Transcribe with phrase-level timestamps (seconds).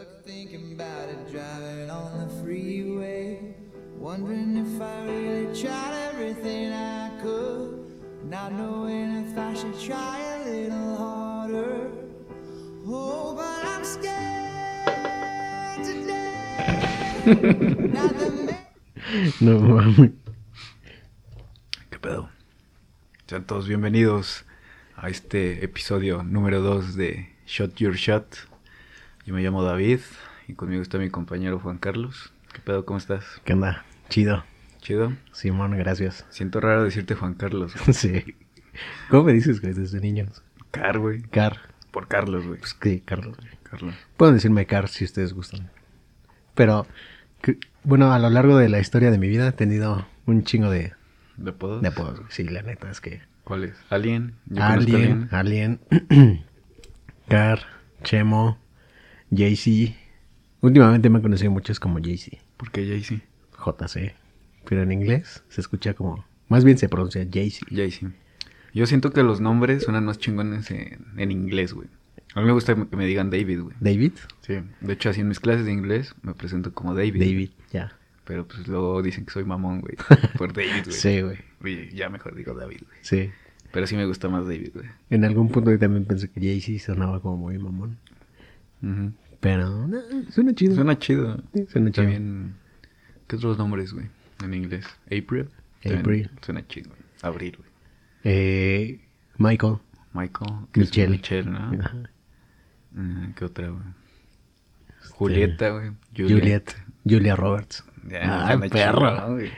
[0.00, 3.54] Stuck thinking about it, driving on the freeway.
[3.98, 7.84] Wondering if I really tried everything I could.
[8.24, 11.90] Not knowing if I should try a little harder.
[12.86, 14.14] Oh, but I'm scared
[15.84, 16.32] today.
[17.92, 18.56] Not the man-
[19.42, 20.12] No mames.
[21.90, 22.30] ¿Qué pedo?
[23.28, 24.46] Sean todos bienvenidos
[24.96, 28.48] a este episodio número 2 de Shot Your Shot.
[29.24, 30.00] Yo me llamo David
[30.48, 32.32] y conmigo está mi compañero Juan Carlos.
[32.52, 32.84] ¿Qué pedo?
[32.84, 33.24] ¿Cómo estás?
[33.44, 33.84] ¿Qué onda?
[34.08, 34.44] Chido.
[34.80, 35.12] ¿Chido?
[35.32, 36.26] Simón, gracias.
[36.30, 37.74] Siento raro decirte Juan Carlos.
[37.74, 37.92] güey.
[37.94, 38.34] Sí.
[39.10, 40.42] ¿Cómo me dices, güey, desde niños?
[40.70, 41.22] Car, güey.
[41.22, 41.58] Car.
[41.90, 42.58] Por Carlos, güey.
[42.60, 43.36] Pues sí, Carlos.
[43.36, 43.48] güey.
[43.64, 43.94] Carlos.
[44.16, 45.70] Pueden decirme Car si ustedes gustan.
[46.54, 46.86] Pero,
[47.42, 50.70] que- bueno, a lo largo de la historia de mi vida he tenido un chingo
[50.70, 50.92] de,
[51.36, 51.82] ¿De apodos?
[51.82, 52.20] de apodos.
[52.30, 53.20] Sí, la neta es que...
[53.44, 53.74] ¿Cuál es?
[53.90, 54.34] ¿Alien?
[54.46, 55.80] Yo Alien, Alien,
[57.28, 57.60] Car,
[58.04, 58.58] Chemo,
[59.34, 59.94] Jay-Z.
[60.60, 62.36] Últimamente me han conocido muchos como Jay-Z.
[62.56, 63.22] ¿Por qué Jay-Z?
[63.64, 64.14] JC.
[64.66, 66.24] Pero en inglés se escucha como...
[66.48, 67.66] Más bien se pronuncia Jay-Z.
[67.70, 68.12] Jay-Z.
[68.74, 71.88] Yo siento que los nombres suenan más chingones en, en inglés, güey.
[72.34, 73.76] A mí me gusta que me digan David, güey.
[73.80, 74.12] David.
[74.42, 74.60] Sí.
[74.80, 77.20] De hecho, así en mis clases de inglés me presento como David.
[77.20, 77.92] David, ya.
[78.24, 79.96] Pero pues luego dicen que soy mamón, güey.
[80.38, 80.96] Por David, güey.
[80.96, 81.38] Sí, güey.
[81.62, 82.98] Oye, ya mejor digo David, güey.
[83.02, 83.30] Sí.
[83.72, 84.86] Pero sí me gusta más David, güey.
[85.10, 87.98] En algún punto yo también pensé que Jay-Z sonaba como muy mamón.
[88.82, 89.12] Ujú.
[89.40, 89.98] Pero, no,
[90.30, 90.74] suena chido.
[90.74, 91.42] Suena chido.
[91.54, 92.04] Sí, suena chido.
[92.04, 92.54] También,
[93.26, 94.06] ¿qué otros nombres, güey?
[94.44, 94.86] En inglés.
[95.06, 95.48] April.
[95.82, 96.30] También April.
[96.42, 97.00] Suena chido, güey.
[97.22, 97.70] Abril, güey.
[98.24, 99.00] Eh,
[99.38, 99.78] Michael.
[100.12, 100.50] Michael.
[100.74, 101.10] Michelle.
[101.10, 101.58] Michelle, ¿no?
[101.58, 101.96] Ajá.
[102.96, 103.82] Ah, ¿Qué otra, güey?
[105.12, 105.92] Julieta, güey.
[106.16, 106.74] Juliet.
[107.08, 107.84] Julia Roberts.
[108.08, 109.00] Ya, Ah, perro.
[109.00, 109.50] chido, ¿no, güey?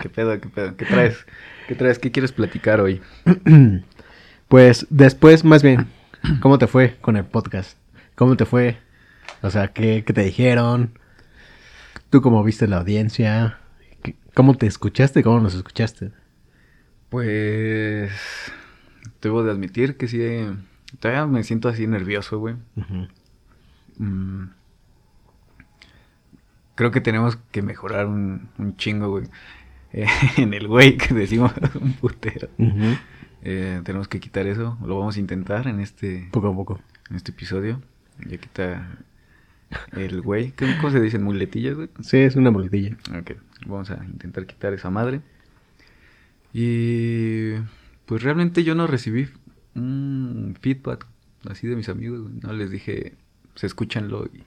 [0.00, 0.76] ¿Qué pedo, qué pedo?
[0.76, 1.26] ¿Qué traes?
[1.68, 1.98] ¿Qué traes?
[1.98, 3.00] ¿Qué quieres platicar hoy?
[4.48, 5.86] Pues después, más bien,
[6.40, 7.76] ¿cómo te fue con el podcast?
[8.14, 8.76] ¿Cómo te fue?
[9.44, 10.98] O sea, ¿qué, qué te dijeron?
[12.10, 13.58] ¿Tú cómo viste la audiencia?
[14.02, 15.22] ¿Qué- ¿Cómo te escuchaste?
[15.22, 16.12] ¿Cómo nos escuchaste?
[17.10, 18.10] Pues
[19.20, 20.52] debo de admitir que sí, eh,
[20.98, 22.56] todavía me siento así nervioso, güey.
[23.98, 24.44] Mm.
[26.74, 29.26] Creo que tenemos que mejorar un, un chingo, güey.
[29.96, 30.06] Eh,
[30.38, 32.48] en el güey que decimos un putero.
[33.42, 34.76] Eh, tenemos que quitar eso.
[34.84, 36.80] Lo vamos a intentar en este, Poco a poco.
[37.10, 37.80] en este episodio.
[38.26, 38.88] Ya quita
[39.92, 40.52] el güey.
[40.52, 41.22] ¿Qué- ¿Cómo se dicen?
[41.22, 41.88] ¿Muletillas, güey?
[42.00, 42.96] Sí, es una boletilla.
[43.18, 43.32] Ok,
[43.66, 45.20] vamos a intentar quitar esa madre.
[46.52, 47.54] Y
[48.06, 49.28] pues realmente yo no recibí
[49.74, 51.06] un feedback
[51.50, 52.22] así de mis amigos.
[52.22, 52.34] güey.
[52.42, 53.14] No les dije,
[53.54, 54.44] se escúchanlo y,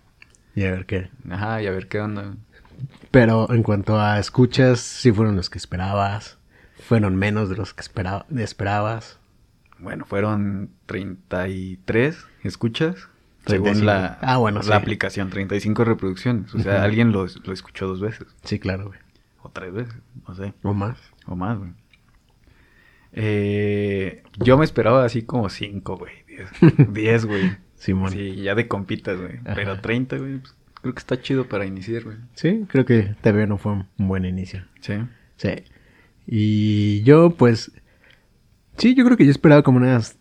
[0.60, 1.10] Y a ver qué.
[1.30, 2.36] ajá, y a ver qué onda.
[3.12, 6.38] Pero en cuanto a escuchas, sí fueron los que esperabas.
[6.88, 9.20] Fueron menos de los que esperaba, esperabas.
[9.80, 13.10] Bueno, fueron 33 escuchas.
[13.48, 13.66] 35.
[13.74, 14.72] Según la, Ah, bueno, la sí.
[14.74, 16.54] aplicación, 35 reproducciones.
[16.54, 18.28] O sea, alguien lo, lo escuchó dos veces.
[18.44, 19.00] Sí, claro, güey.
[19.42, 19.96] O tres veces,
[20.28, 20.54] no sé.
[20.64, 20.98] O más.
[21.26, 21.72] O más, güey.
[23.14, 26.14] Eh, yo me esperaba así como 5, güey.
[26.28, 27.52] 10, 10, güey.
[27.76, 28.12] Simón.
[28.12, 29.38] Sí, ya de compitas, güey.
[29.46, 29.54] Ajá.
[29.56, 30.38] Pero 30, güey.
[30.40, 32.18] pues, creo que está chido para iniciar, güey.
[32.34, 34.64] Sí, creo que todavía no fue un buen inicio.
[34.82, 34.94] Sí.
[35.38, 35.50] Sí.
[36.26, 37.72] Y yo, pues.
[38.78, 40.18] Sí, yo creo que yo esperaba como unas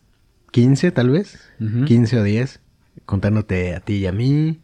[0.53, 1.51] 15, tal vez.
[1.61, 1.85] Ujú.
[1.85, 2.61] 15 o 10.
[3.07, 4.61] Contándote a ti y a mí.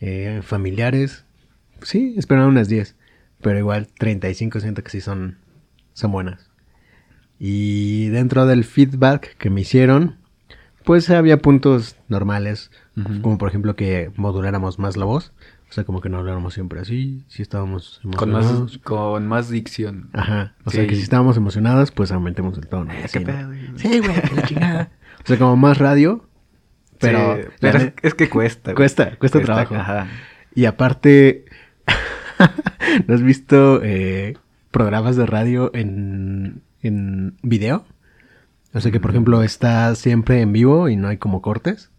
[0.00, 1.24] eh, familiares.
[1.82, 2.96] Sí, esperaba unas 10.
[3.42, 5.38] Pero igual 35 siento que sí son,
[5.92, 6.50] son buenas.
[7.38, 10.16] Y dentro del feedback que me hicieron,
[10.84, 12.70] pues había puntos normales.
[13.22, 15.32] Como por ejemplo que moduláramos más la voz.
[15.68, 17.24] O sea, como que no habláramos siempre así.
[17.26, 18.60] Si estábamos Con emocionados.
[18.74, 20.10] más, con más dicción.
[20.12, 20.54] Ajá.
[20.64, 20.76] O Sí.
[20.76, 22.92] sea, que si estábamos emocionados, pues aumentemos el tono.
[22.92, 23.32] Ah, así, qué ¿no?
[23.32, 23.52] pedo.
[23.76, 24.92] Sí, güey, la chingada.
[25.24, 26.28] O sea, como más radio.
[26.98, 28.70] Pero, Sí, la pero es, es que cuesta.
[28.72, 28.76] güey.
[28.76, 29.74] Cuesta, cuesta trabajo.
[29.74, 30.08] Ajá.
[30.54, 31.44] Y aparte,
[33.06, 34.36] ¿no has visto eh,
[34.70, 37.84] programas de radio en, en video?
[38.72, 41.90] O sea, que por ejemplo está siempre en vivo y no hay como cortes.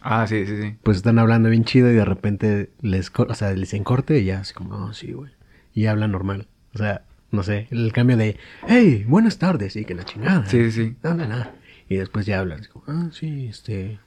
[0.00, 0.76] Ah, sí, sí, sí.
[0.82, 4.24] Pues están hablando bien chido y de repente les, o sea, les dicen corte y
[4.24, 5.30] ya así como, no, sí, güey.
[5.74, 6.48] Y hablan normal.
[6.74, 10.44] O sea, no sé, el cambio de, hey, buenas tardes, y que la chingada.
[10.46, 10.96] Sí, sí, sí.
[11.02, 11.46] No, no, no.
[11.88, 13.98] Y después ya hablan, así como, ah, sí, este...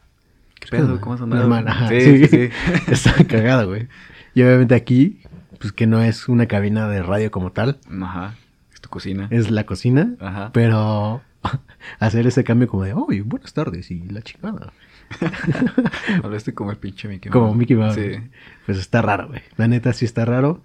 [0.70, 1.00] ¿Qué pedo?
[1.02, 1.42] ¿Cómo has andado?
[1.44, 1.88] Normal, ajá.
[1.90, 2.50] Sí, Sí, sí, sí.
[2.92, 3.88] Está cagado, güey.
[4.34, 5.22] Y obviamente aquí,
[5.60, 8.36] pues que no es una cabina de radio como tal, Ajá.
[8.74, 9.28] Es tu cocina.
[9.32, 10.52] es la cocina, Ajá.
[10.54, 11.22] pero
[12.00, 14.74] hacer ese cambio como de, uy, buenas tardes, y la chingada.
[16.24, 17.58] Hablaste como el pinche Mickey Como Mouse.
[17.58, 17.96] Mickey Mouse.
[17.96, 18.12] Sí.
[18.66, 19.42] Pues está raro, güey.
[19.58, 20.64] La neta sí está raro.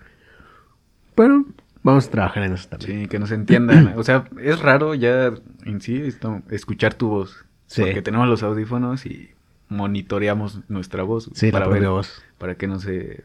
[1.15, 1.45] Pero
[1.83, 3.03] vamos a trabajar en eso también.
[3.03, 3.95] Sí, que nos entiendan.
[3.97, 5.33] O sea, es raro ya
[5.65, 6.03] en sí
[6.51, 7.45] escuchar tu voz.
[7.67, 7.83] Sí.
[7.83, 9.31] Porque tenemos los audífonos y
[9.71, 11.27] monitoreamos nuestra voz.
[11.29, 12.23] güey, Sí, la para propia ver- voz.
[12.39, 13.23] Para que no se,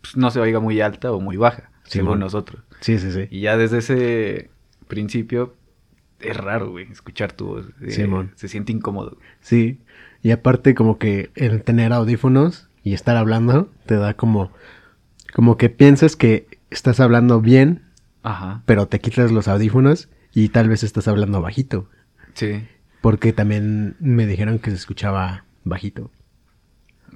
[0.00, 2.26] pues, no se oiga muy alta o muy baja, Sí, según bueno.
[2.26, 2.62] nosotros.
[2.80, 3.26] Sí, sí, sí.
[3.30, 4.50] Y ya desde ese
[4.88, 5.56] principio
[6.20, 7.66] es raro, güey, escuchar tu voz.
[7.80, 8.32] eh, Simón.
[8.36, 9.18] se siente incómodo.
[9.40, 9.80] Sí.
[10.22, 14.52] Y aparte como que el tener audífonos y estar hablando te da como
[15.32, 17.82] como que piensas que estás hablando bien,
[18.24, 18.62] Ajá.
[18.66, 21.88] pero te quitas los audífonos y tal vez estás hablando bajito,
[22.34, 22.66] Sí.
[23.00, 26.10] porque también me dijeron que se escuchaba bajito.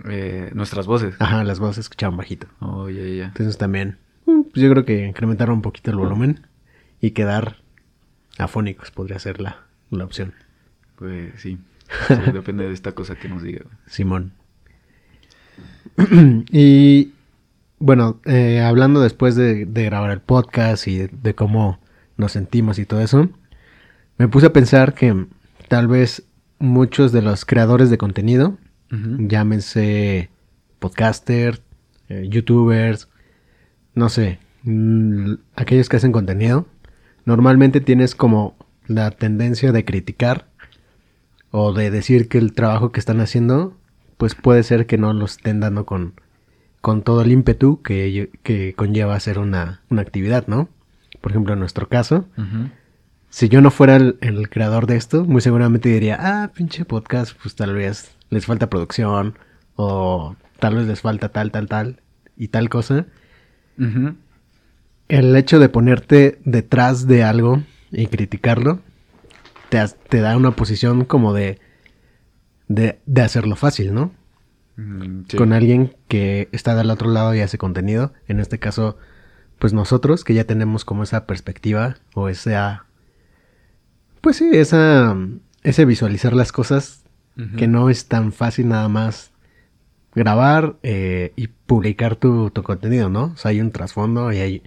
[0.08, 1.14] Eh, nuestras voces.
[1.18, 2.48] Ajá, las voces escuchaban bajito.
[2.60, 3.26] Oh, ya, ya.
[3.26, 6.46] Entonces también mm, pues yo creo que incrementar un poquito el volumen
[7.00, 7.58] y quedar
[8.38, 10.34] afónicos podría ser la, la opción.
[10.96, 11.58] Pues sí.
[12.32, 13.64] Depende de esta cosa que nos diga.
[13.86, 14.32] Simón.
[16.50, 17.12] y
[17.78, 21.78] bueno, eh, hablando después de, de grabar el podcast y de, de cómo
[22.16, 23.28] nos sentimos y todo eso,
[24.16, 25.26] me puse a pensar que
[25.68, 26.24] tal vez
[26.58, 28.56] muchos de los creadores de contenido,
[28.92, 29.28] Ujú.
[29.28, 30.30] llámense
[30.78, 31.60] podcaster,
[32.08, 33.08] eh, youtubers,
[33.94, 36.66] no sé, mm, aquellos que hacen contenido,
[37.24, 38.56] normalmente tienes como
[38.86, 40.46] la tendencia de criticar
[41.50, 43.76] o de decir que el trabajo que están haciendo,
[44.16, 46.14] pues puede ser que no lo estén dando con,
[46.80, 50.68] con todo el ímpetu que, que conlleva hacer una, una actividad, ¿no?
[51.20, 52.26] Por ejemplo, en nuestro caso.
[53.34, 57.36] Si yo no fuera el, el creador de esto, muy seguramente diría, ah, pinche podcast,
[57.42, 59.36] pues tal vez les falta producción
[59.74, 62.00] o tal vez les falta tal, tal, tal
[62.36, 63.06] y tal cosa.
[65.08, 67.60] El hecho de ponerte detrás de algo
[67.90, 68.78] y criticarlo
[69.68, 71.58] te, da una posición como de,
[72.68, 74.12] de, de hacerlo fácil, ¿no?
[74.76, 75.36] Mm, sí.
[75.36, 78.12] Con alguien que está del otro lado y hace contenido.
[78.28, 78.96] En este caso,
[79.58, 82.86] pues nosotros que ya tenemos como esa perspectiva o esa...
[84.24, 85.18] Pues sí, esa...
[85.62, 87.04] Ese visualizar las cosas
[87.58, 89.32] que no es tan fácil nada más
[90.14, 93.32] grabar eh, y publicar tu, tu contenido, ¿no?
[93.34, 94.62] O sea, hay un trasfondo y hay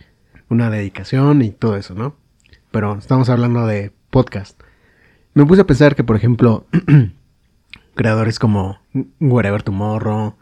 [0.49, 2.15] una dedicación y todo eso, ¿no?
[2.69, 4.61] Pero estamos hablando de podcast.
[5.33, 6.67] Me puse a pensar que, por ejemplo,
[7.95, 8.79] creadores como
[9.19, 10.35] Wherever Tomorrow,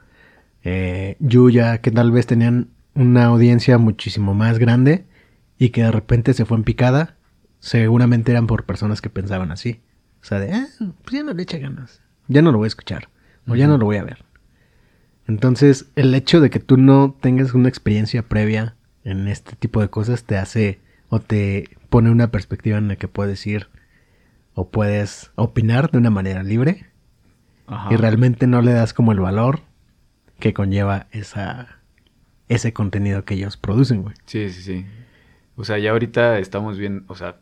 [0.64, 5.06] eh, Yuya, que tal vez tenían una audiencia muchísimo más grande
[5.58, 7.16] y que de repente se fue en picada,
[7.60, 9.82] seguramente eran por personas que pensaban así.
[10.22, 10.68] O sea, de, ah,
[11.04, 13.10] pues ya no le echa ganas, ya no lo voy a escuchar,
[13.48, 14.26] o ya no lo voy a ver.
[15.28, 19.90] Entonces, el hecho de que tú no tengas una experiencia previa en este tipo de
[19.90, 20.80] cosas te hace
[21.10, 23.68] o te pone una perspectiva en la que puedes ir
[24.54, 26.88] o puedes opinar de una manera libre
[27.68, 27.94] Ajá.
[27.94, 29.62] y realmente no le das como el valor
[30.40, 31.80] que conlleva esa
[32.48, 34.16] ese contenido que ellos producen, güey.
[34.26, 34.86] Sí, sí, sí.
[35.56, 37.38] O sea, ya ahorita estamos bien, o sea,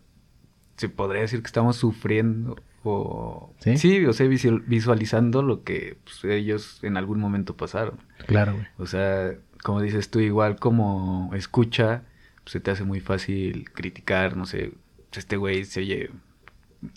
[0.77, 3.53] se podría decir que estamos sufriendo o...
[3.59, 4.05] ¿Sí?
[4.05, 7.99] o sea, visual- visualizando lo que pues, ellos en algún momento pasaron.
[8.25, 8.65] Claro, güey.
[8.77, 9.33] O sea,
[9.63, 12.03] como dices tú, igual como escucha,
[12.43, 14.73] pues, se te hace muy fácil criticar, no sé,
[15.09, 16.09] pues, este güey se oye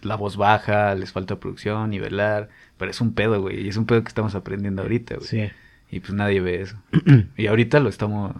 [0.02, 3.86] la voz baja, les falta producción, nivelar, pero es un pedo, güey, y es un
[3.86, 5.26] pedo que estamos aprendiendo ahorita, güey.
[5.28, 5.42] Sí.
[5.90, 6.76] Y pues nadie ve eso.
[7.36, 8.34] y ahorita lo estamos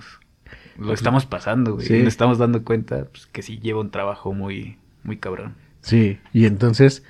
[0.79, 1.87] lo estamos pasando, güey.
[1.87, 1.95] Sí.
[1.95, 5.55] Y nos estamos dando cuenta pues, que sí lleva un trabajo muy muy cabrón.
[5.81, 7.05] Sí, y entonces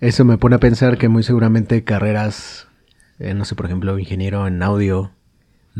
[0.00, 2.68] eso me pone a pensar que muy seguramente carreras,
[3.18, 5.12] eh, no sé, por ejemplo, ingeniero en audio,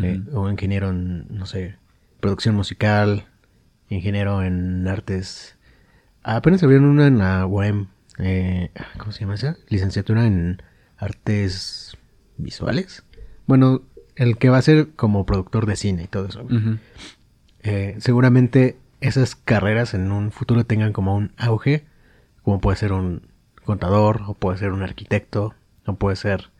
[0.02, 1.76] eh, o ingeniero en, no sé,
[2.20, 3.26] producción musical,
[3.88, 5.56] ingeniero en artes.
[6.22, 7.86] Apenas abrieron una en la UEM,
[8.18, 9.56] eh, ¿cómo se llama esa?
[9.68, 10.62] Licenciatura en
[10.98, 11.96] artes
[12.36, 13.04] visuales.
[13.46, 13.82] Bueno,
[14.16, 16.46] el que va a ser como productor de cine y todo eso.
[17.62, 21.84] Eh, seguramente esas carreras en un futuro tengan como un auge,
[22.42, 23.28] como puede ser un
[23.64, 25.54] contador, o puede ser un arquitecto,
[25.86, 26.50] o puede ser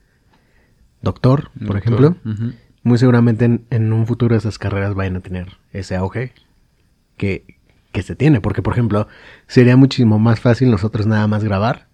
[1.03, 1.79] doctor, por Doctor.
[1.79, 2.17] ejemplo.
[2.83, 6.33] Muy seguramente en, en un futuro esas carreras vayan a tener ese auge
[7.17, 7.57] que,
[7.93, 9.09] que se tiene, porque por ejemplo
[9.47, 11.89] sería muchísimo más fácil nosotros nada más grabar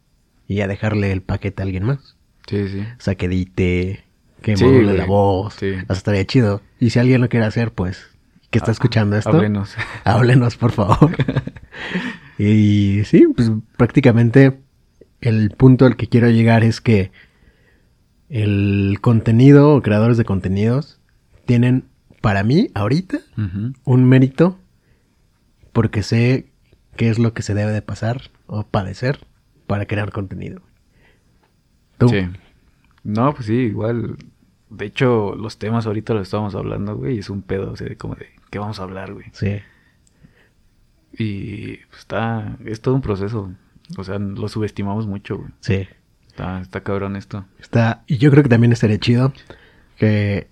[0.47, 2.17] y ya dejarle el paquete a alguien más.
[2.47, 2.81] Sí, sí.
[2.81, 4.05] O sea, que edite,
[4.43, 5.55] que Sí, module la voz.
[5.55, 5.73] Sí.
[5.75, 6.61] Hasta estaría chido.
[6.79, 8.07] Y si alguien lo quiere hacer, pues,
[8.55, 9.75] que está Ah, escuchando esto, Háblenos.
[10.05, 11.11] háblenos, por favor.
[12.39, 14.61] y sí, pues prácticamente
[15.21, 17.11] el punto al que quiero llegar es que
[18.29, 21.01] el contenido o creadores de contenidos
[21.47, 21.85] tienen,
[22.21, 23.19] para mí, ahorita,
[23.85, 24.59] un mérito
[25.73, 26.47] porque sé
[26.97, 29.27] qué es lo que se debe de pasar o padecer
[29.67, 30.63] para crear contenido.
[31.99, 32.09] ¿Tú?
[32.09, 32.29] Sí.
[33.03, 34.17] No, pues sí, igual.
[34.71, 38.15] De hecho, los temas ahorita los estamos hablando, güey, es un pedo, o sea, como
[38.15, 39.27] de, ¿qué vamos a hablar, güey?
[39.33, 39.59] Sí.
[41.19, 43.51] Y pues, está, es todo un proceso.
[43.97, 45.51] O sea, lo subestimamos mucho, güey.
[45.59, 45.89] Sí.
[46.29, 47.45] Está, está cabrón esto.
[47.59, 49.33] Está, y yo creo que también estaría chido
[49.97, 50.47] que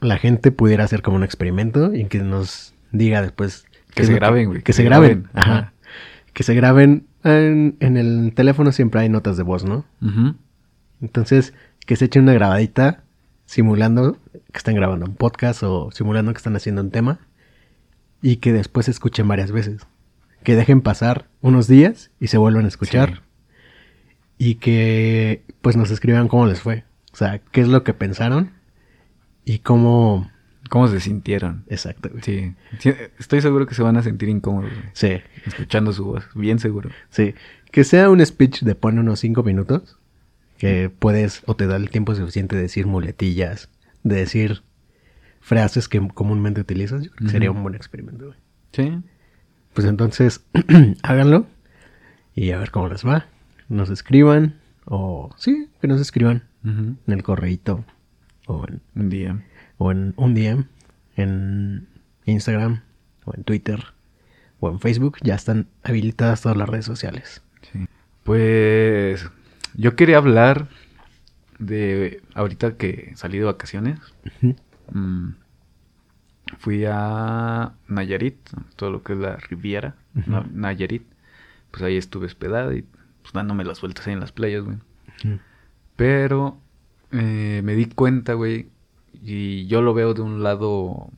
[0.00, 3.64] la gente pudiera hacer como un experimento y que nos diga después.
[3.94, 4.62] Que se graben, güey.
[4.62, 5.30] Que, se graben.
[5.32, 5.72] Ajá.
[6.34, 7.06] Que se graben.
[7.24, 9.86] En, en el teléfono siempre hay notas de voz, ¿no?
[10.02, 10.34] Ujú.
[11.00, 11.54] Entonces,
[11.86, 13.02] que se echen una grabadita
[13.46, 14.18] simulando
[14.52, 17.18] que están grabando un podcast o simulando que están haciendo un tema
[18.22, 19.86] y que después se escuchen varias veces.
[20.42, 23.14] Que dejen pasar unos días y se vuelvan a escuchar.
[23.14, 23.20] Sí.
[24.38, 26.84] Y que pues nos escriban cómo les fue.
[27.12, 28.52] O sea, qué es lo que pensaron
[29.44, 30.30] y cómo...
[30.68, 31.64] ¿Cómo se sintieron?
[31.68, 32.10] Exacto.
[32.22, 32.54] Sí.
[32.78, 36.28] Sí, Estoy seguro que se van a sentir incómodos, Sí, escuchando su voz.
[36.34, 36.90] Bien seguro.
[37.10, 37.34] sí.
[37.72, 39.98] Que sea un speech de pone unos cinco minutos.
[40.58, 43.68] Que puedes o te da el tiempo suficiente de decir muletillas,
[44.02, 44.62] de decir
[45.40, 47.02] frases que comúnmente utilizas.
[47.02, 48.38] Yo creo que sería un buen experimento, güey.
[48.72, 49.02] Sí.
[49.74, 50.44] Pues entonces,
[51.02, 51.46] háganlo
[52.34, 53.26] y a ver cómo les va.
[53.68, 57.84] Nos escriban o sí, que nos escriban en el correíto
[58.46, 59.42] o en, Un día.
[59.78, 60.66] o en un DM
[61.16, 61.88] en
[62.26, 62.82] Instagram
[63.24, 63.82] o en Twitter
[64.58, 65.18] o en Facebook.
[65.22, 67.42] Ya están habilitadas todas las redes sociales.
[67.72, 67.86] Sí.
[68.24, 69.26] Pues
[69.74, 70.68] yo quería hablar
[71.58, 73.98] de ahorita que salí de vacaciones.
[74.92, 75.34] Mm,
[76.58, 78.36] fui a Nayarit,
[78.76, 79.94] todo lo que es la Riviera,
[80.52, 81.04] Nayarit.
[81.70, 82.84] Pues ahí estuve hospedado y
[83.22, 84.78] pues dándome las vueltas ahí en las playas, güey.
[85.96, 86.58] Pero
[87.12, 88.68] eh, me di cuenta, güey,
[89.22, 91.10] y yo lo veo de un lado...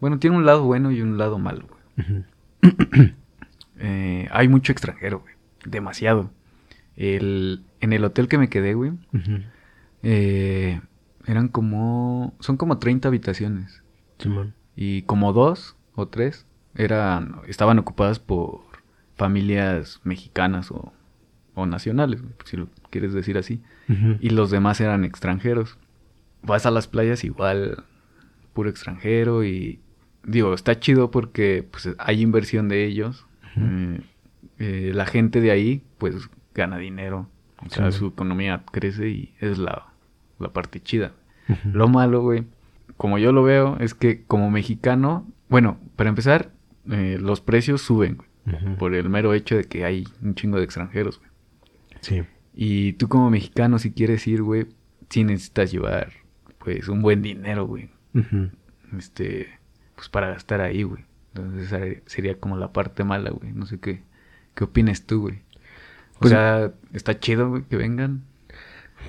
[0.00, 2.24] Bueno, tiene un lado bueno y un lado malo, güey.
[3.76, 5.34] Eh, hay mucho extranjero, güey.
[5.66, 6.30] Demasiado.
[6.96, 8.92] El, en el hotel que me quedé, güey,
[10.02, 10.80] eh,
[11.26, 12.34] eran como...
[12.40, 13.82] Son como 30 habitaciones.
[14.18, 14.54] Simón.
[14.76, 18.60] Y como dos o tres eran, estaban ocupadas por
[19.16, 20.92] familias mexicanas o,
[21.54, 23.60] o nacionales, si lo quieres decir así.
[24.20, 25.78] Y los demás eran extranjeros.
[26.42, 27.84] Vas a las playas igual,
[28.54, 29.80] puro extranjero y
[30.24, 33.26] digo, está chido porque pues hay inversión de ellos.
[33.56, 34.00] Eh,
[34.58, 37.28] eh, la gente de ahí pues gana dinero.
[37.64, 37.98] O sea, Sí.
[38.00, 39.86] su economía crece y es la,
[40.38, 41.12] la parte chida.
[41.72, 42.44] Lo malo, güey,
[42.96, 46.50] como yo lo veo, es que como mexicano, bueno, para empezar,
[46.90, 50.64] eh, los precios suben güey, por el mero hecho de que hay un chingo de
[50.64, 51.30] extranjeros, güey.
[52.00, 52.22] Sí.
[52.54, 54.66] Y tú como mexicano, si quieres ir, güey,
[55.10, 56.12] sí necesitas llevar,
[56.58, 57.90] pues, un buen dinero, güey.
[58.96, 59.48] Este,
[59.96, 61.04] pues para gastar ahí, güey.
[61.34, 63.52] Entonces esa sería como la parte mala, güey.
[63.52, 64.02] No sé qué,
[64.54, 65.36] qué opinas tú, güey.
[66.16, 68.22] O Pues- sea, está chido, güey, que vengan.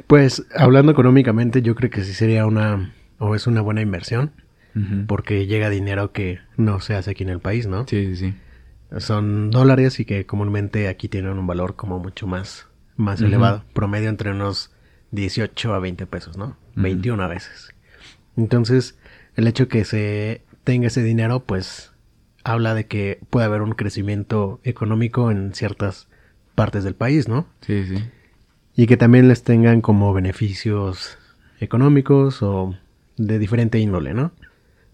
[0.08, 4.32] Pues hablando económicamente, yo creo que sí sería una o es una buena inversión
[5.08, 7.88] porque llega dinero que no se hace aquí en el país, ¿no?
[7.88, 8.36] Sí, sí, sí.
[9.00, 13.64] Son dólares y que comúnmente aquí tienen un valor como mucho más, más elevado.
[13.74, 14.72] Promedio entre unos
[15.12, 16.58] 18 a 20 pesos, ¿no?
[16.72, 16.82] Ujú.
[16.82, 17.70] 21 a veces.
[18.36, 18.98] Entonces,
[19.36, 21.94] el hecho que se tenga ese dinero, pues
[22.44, 26.10] habla de que puede haber un crecimiento económico en ciertas
[26.54, 27.48] partes del país, ¿no?
[27.62, 28.04] Sí, sí.
[28.76, 31.18] Y que también les tengan como beneficios
[31.60, 32.76] económicos o
[33.18, 34.32] de diferente índole, ¿no?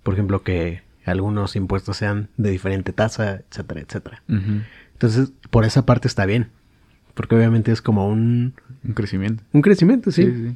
[0.03, 4.23] Por ejemplo, que algunos impuestos sean de diferente tasa, etcétera, etcétera.
[4.93, 6.49] Entonces, por esa parte está bien.
[7.13, 8.53] Porque obviamente es como un,
[8.87, 9.43] Un crecimiento.
[9.51, 10.25] un crecimiento, sí.
[10.25, 10.55] sí, sí.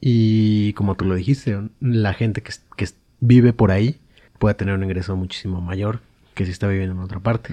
[0.00, 2.86] Y como tú lo dijiste, la gente que, que
[3.20, 3.98] vive por ahí
[4.38, 6.00] puede tener un ingreso muchísimo mayor
[6.34, 7.52] que si está viviendo en otra parte.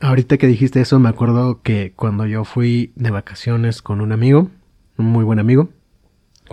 [0.00, 4.50] Ahorita que dijiste eso, me acuerdo que cuando yo fui de vacaciones con un amigo,
[4.96, 5.70] un muy buen amigo,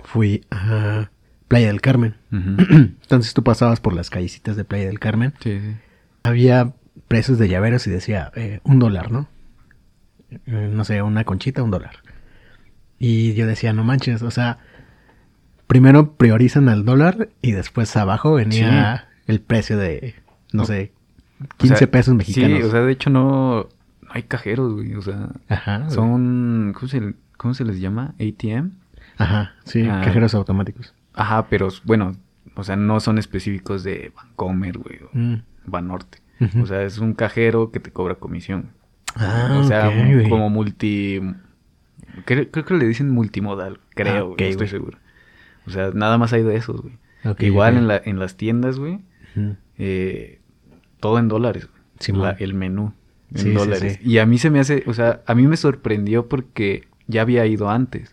[0.04, 1.10] fui a
[1.48, 2.16] Playa del Carmen.
[2.30, 5.32] Entonces tú pasabas por las callecitas de Playa del Carmen.
[5.40, 5.60] Sí.
[6.22, 6.74] Había
[7.08, 9.28] precios de llaveros y decía eh, un dólar, ¿no?
[10.30, 12.02] Eh, no sé, una conchita, un dólar.
[12.98, 14.58] Y yo decía, no manches, o sea,
[15.66, 20.16] primero priorizan al dólar y después abajo venía el precio de,
[20.52, 20.92] no sé,
[21.58, 22.58] 15 pesos mexicanos.
[22.58, 23.68] Sí, o sea, de hecho no,
[24.02, 24.94] no hay cajeros, güey.
[24.94, 25.30] O sea,
[25.88, 26.72] son.
[26.74, 28.14] ¿cómo se, ¿cómo se, les llama?
[28.20, 28.72] ATM.
[29.16, 30.94] Ajá, sí, ah, cajeros automáticos.
[31.14, 32.16] Ajá, pero bueno,
[32.54, 35.42] o sea, no son específicos de Bancomer, güey, o mm.
[35.66, 36.18] Banorte.
[36.62, 38.70] O sea, es un cajero que te cobra comisión.
[39.16, 39.90] Ah, o sea,
[40.28, 41.20] como multi.
[42.24, 44.98] Creo, que le dicen multimodal, creo, ah, estoy seguro.
[45.66, 46.94] O sea, nada más hay de esos, güey.
[47.40, 49.00] Igual En, la, en las tiendas, güey.
[49.76, 50.37] Eh,
[51.00, 51.68] todo en dólares.
[52.08, 52.92] La- el menú
[53.32, 53.98] en Sí, sí, dólares.
[54.00, 54.08] sí.
[54.10, 57.44] Y a mí se me hace, o sea, a mí me sorprendió porque ya había
[57.46, 58.10] ido antes.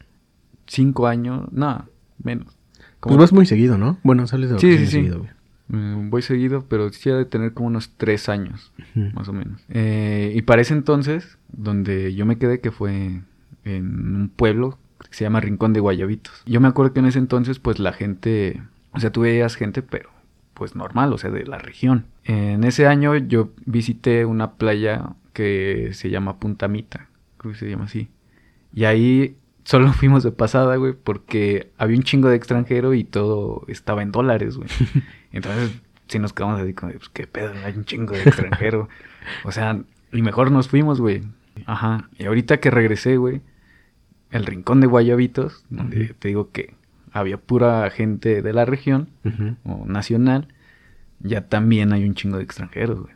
[0.68, 1.86] Cinco años, no,
[2.24, 2.48] menos.
[2.48, 4.00] Pues Como- vas muy seguido, ¿no?
[4.04, 4.92] Bueno, sales de Sí, sí, sí.
[4.94, 5.30] seguido, güey.
[5.68, 8.72] Mm, voy seguido, pero sí ha de tener como unos tres años,
[9.13, 9.62] más o menos.
[9.70, 13.22] Eh, y para ese entonces, donde yo me quedé, que fue
[13.63, 14.77] en un pueblo
[15.10, 16.44] que se llama Rincón de Guayabitos.
[16.46, 18.62] Yo me acuerdo que en ese entonces, pues la gente,
[18.92, 20.10] o sea, tú veías gente, pero
[20.56, 22.08] pues normal, o sea, de la región.
[22.24, 27.08] En ese año yo visité una playa que se llama Punta Mita,
[27.38, 28.10] creo que se llama así.
[28.74, 33.66] Y ahí solo fuimos de pasada, güey, porque había un chingo de extranjero y todo
[33.68, 34.70] estaba en dólares, güey.
[35.32, 35.72] Entonces,
[36.08, 38.90] sí nos quedamos así como, pues qué pedo, hay un chingo de extranjero.
[39.44, 39.80] o sea,
[40.12, 41.22] y mejor nos fuimos, güey.
[41.66, 42.10] Ajá.
[42.18, 43.42] Y ahorita que regresé, güey,
[44.32, 46.74] el rincón de Guayabitos, donde te digo que
[47.15, 49.10] había pura gente de la región
[49.63, 50.50] o nacional,
[51.22, 53.13] ya también hay un chingo de extranjeros, güey.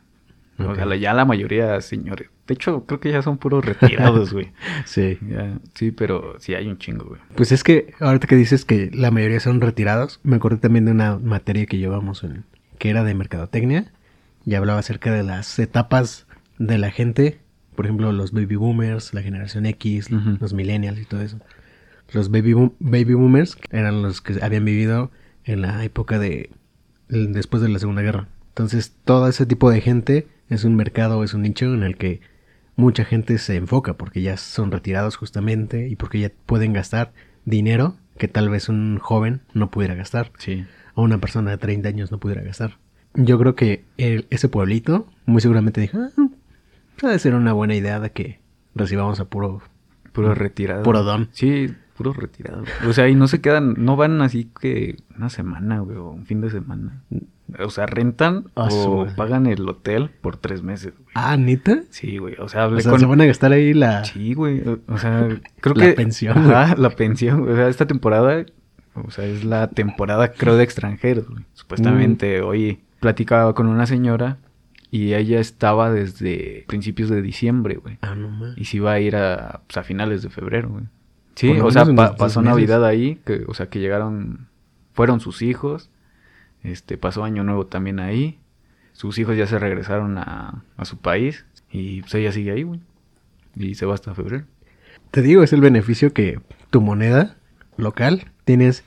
[0.58, 2.30] O sea, ya la mayoría, señores.
[2.48, 4.52] De hecho, creo que ya son puros retirados, güey.
[4.86, 5.18] Sí.
[5.30, 7.22] Ya, sí, pero sí hay un chingo, güey.
[7.36, 10.92] Pues es que ahorita que dices que la mayoría son retirados, me acordé también de
[10.92, 12.46] una materia que llevamos en,
[12.78, 13.92] que era de mercadotecnia
[14.46, 16.26] y hablaba acerca de las etapas
[16.58, 17.40] de la gente,
[17.76, 21.40] por ejemplo, los baby boomers, la generación X, los millennials y todo eso.
[22.14, 25.12] Los baby, boom- baby boomers eran los que habían vivido
[25.44, 26.50] en la época de
[27.10, 28.28] después de la Segunda Guerra.
[28.50, 32.22] Entonces, todo ese tipo de gente es un mercado, es un nicho en el que
[32.76, 37.12] mucha gente se enfoca porque ya son retirados justamente y porque ya pueden gastar
[37.46, 40.66] dinero que tal vez un joven no pudiera gastar Sí.
[40.96, 42.78] o una persona de 30 años no pudiera gastar.
[43.16, 46.28] Yo creo que el- ese pueblito muy seguramente dijo, ah,
[47.00, 48.40] puede ser una buena idea de que
[48.76, 49.62] recibamos a puro...
[50.12, 50.84] Puro retirado.
[50.84, 51.30] Puro don.
[51.32, 52.64] Sí, puro retirado.
[52.88, 56.26] O sea, y no se quedan, no van así que una semana, güey, o un
[56.26, 57.04] fin de semana.
[57.60, 61.10] O sea, rentan Ah, o pagan el hotel por tres meses, güey.
[61.16, 61.80] Ah, ¿neta?
[61.90, 62.36] Sí, güey.
[62.40, 63.00] O sea, hablé O sea, con...
[63.02, 64.06] se van a gastar ahí la...
[64.06, 64.62] Sí, güey.
[64.88, 65.28] o- sea,
[65.60, 65.94] creo La que...
[65.94, 67.50] pensión, Ajá, la pensión.
[67.50, 68.46] O sea, esta temporada...
[68.94, 71.44] O sea, es la temporada, creo, de extranjeros, güey.
[71.54, 74.38] Supuestamente, hoy platicaba con una señora
[74.92, 77.98] y ella estaba desde principios de diciembre, güey.
[78.02, 78.58] Ah, no más.
[78.58, 80.84] Y se iba a ir a, pues, a finales de febrero, güey.
[81.40, 82.54] Sí, o sea, pa- pasó meses.
[82.56, 84.48] Navidad ahí, que, o sea, que llegaron,
[84.94, 85.90] fueron sus hijos,
[86.64, 88.40] este, pasó Año Nuevo también ahí,
[88.94, 92.82] sus hijos ya se regresaron a, a su país y pues ella sigue ahí, güey.
[93.56, 94.44] Y se va hasta febrero.
[95.12, 97.36] Te digo, es el beneficio que tu moneda
[97.78, 98.84] local tienes.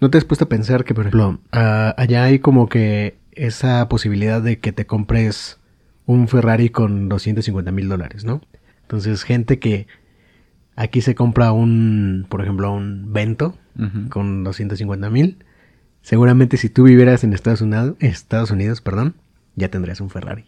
[0.00, 4.42] ¿No te has puesto a pensar que, por ejemplo, allá hay como que esa posibilidad
[4.42, 5.58] de que te compres
[6.06, 8.40] un Ferrari con 250 mil dólares, ¿no?
[8.82, 9.86] Entonces, gente que
[10.78, 14.08] aquí se compra un, por ejemplo, un Vento Ujú.
[14.08, 15.38] con 250 mil,
[16.02, 19.14] seguramente si tú vivieras en Estados Unidos, Estados Unidos, perdón,
[19.56, 20.44] ya tendrías un Ferrari.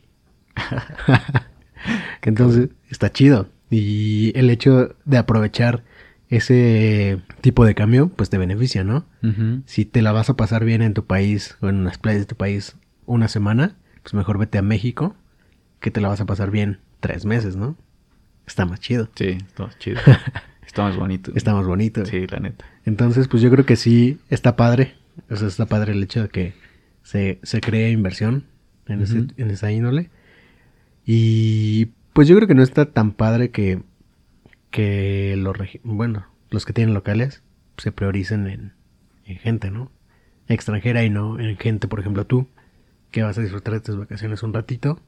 [2.23, 3.49] Entonces, está chido.
[3.71, 5.85] Y el hecho de aprovechar
[6.29, 9.05] ese tipo de cambio, pues te beneficia, ¿no?
[9.67, 12.27] Si te la vas a pasar bien en tu país o en las playas de
[12.27, 15.17] tu país una semana, pues mejor vete a México,
[15.81, 17.77] que te la vas a pasar bien tres meses, ¿no?
[18.51, 19.09] Está más chido.
[19.15, 20.01] Sí, está más chido.
[20.67, 21.31] está más bonito.
[21.37, 22.05] Está más bonito.
[22.05, 22.65] Sí, la neta.
[22.85, 24.95] Entonces, pues yo creo que sí está padre.
[25.31, 26.55] O sea, está padre el hecho de que
[27.05, 28.47] se, se cree inversión
[28.87, 30.11] en, ese- en esa índole.
[31.07, 33.83] Y pues yo creo que no está tan padre que,
[34.73, 37.43] que los, bueno, los que tienen locales
[37.77, 38.73] se prioricen en,
[39.27, 39.93] en gente, ¿no?
[40.49, 42.49] Extranjera y no en gente, por ejemplo, tú,
[43.13, 45.01] que vas a disfrutar de tus vacaciones un ratito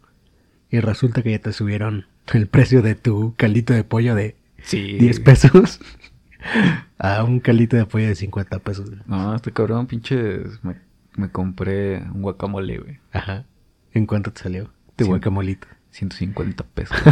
[0.73, 4.95] y resulta que ya te subieron el precio de tu caldito de pollo de Sí.
[4.99, 5.81] 10 pesos
[6.99, 8.91] a un caldito de pollo de 50 pesos.
[9.07, 10.77] No, este cabrón, pinches, me,
[11.17, 12.99] me compré un guacamole, güey.
[13.13, 13.45] Ajá.
[13.93, 14.71] ¿En cuánto te salió?
[14.97, 15.67] Tu guacamolito.
[15.91, 16.97] 150 pesos.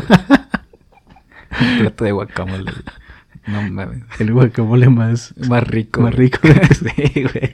[1.61, 2.73] Un plato de guacamole.
[3.47, 4.03] No mames.
[4.19, 6.01] El guacamole más, Más rico.
[6.03, 6.39] más rico
[6.75, 7.53] sí, güey.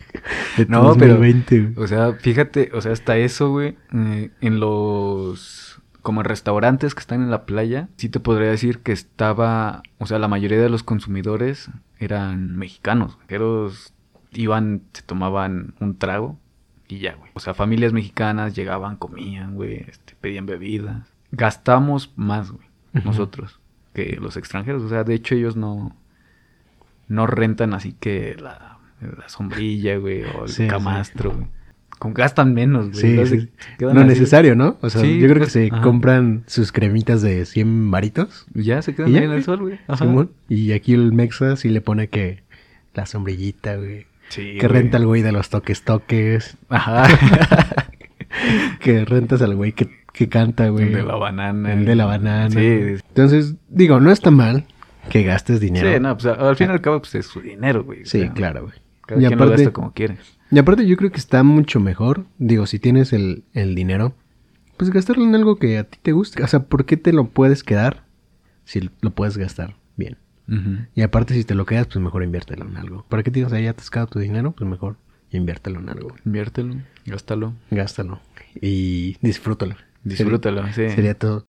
[0.59, 1.85] de No, pero- 2020, güey.
[1.85, 5.66] O sea, fíjate, o sea, hasta eso, güey, eh, en los
[6.07, 10.21] como restaurantes que están en la playa, sí te podría decir que estaba, o sea,
[10.21, 13.17] la mayoría de los consumidores eran mexicanos.
[13.19, 13.93] Mexicanos
[14.31, 16.39] iban, se tomaban un trago
[16.87, 17.33] y ya, güey.
[17.35, 21.09] O sea, familias mexicanas llegaban, comían, güey, este, pedían bebidas.
[21.33, 22.69] Gastamos más, güey,
[23.05, 23.59] nosotros
[23.93, 24.85] que los extranjeros.
[24.85, 25.97] O sea, de hecho ellos no,
[27.09, 30.69] no rentan así que la, la sombrilla, güey, o el Sí, sí.
[30.69, 31.49] camastro, güey.
[32.01, 33.01] Gastan menos, güey.
[33.01, 33.49] Sí, Entonces, sí.
[33.59, 34.77] se quedan No así, necesario, ¿no?
[34.81, 35.83] O sea, Sí, yo creo pues, que se ajá.
[35.83, 38.47] compran sus cremitas de 100 varitos.
[38.55, 39.79] Ya se quedan ¿Y ya, ahí en el sol, güey.
[39.97, 40.31] Simón.
[40.49, 42.43] Y aquí el Mexa sí le pone que
[42.95, 44.07] la sombrillita, güey.
[44.29, 44.83] Sí, que güey.
[44.83, 46.57] renta al güey de los toques toques.
[46.69, 47.07] Ajá.
[48.81, 50.87] que rentas al güey que, que canta, güey.
[50.89, 51.73] El de la banana.
[51.73, 52.51] El de la banana.
[52.51, 52.59] Sí.
[53.09, 54.65] Entonces, digo, no está mal
[55.09, 55.93] que gastes dinero.
[55.93, 58.05] Sí, no, pues al fin y al cabo, pues es su dinero, güey.
[58.05, 58.75] Sí, claro, güey.
[59.07, 60.17] Cada Y quien lo aparte- gasta como quiere.
[60.51, 64.15] Y aparte yo creo que está mucho mejor, digo, si tienes el, el dinero,
[64.77, 66.43] pues gastarlo en algo que a ti te guste.
[66.43, 68.05] O sea, ¿por qué te lo puedes quedar
[68.65, 70.19] si lo puedes gastar bien?
[70.95, 73.05] Y aparte, si te lo quedas, pues mejor inviértelo en algo.
[73.09, 74.53] ¿Para qué tienes ahí atascado tu dinero?
[74.53, 74.97] Pues mejor
[75.33, 76.15] inviértelo en algo.
[76.25, 78.21] Inviértelo, gástalo, Gástalo
[78.61, 79.75] y disfrútalo.
[80.05, 80.89] disfrútalo, sí.
[80.91, 81.49] Sería todo.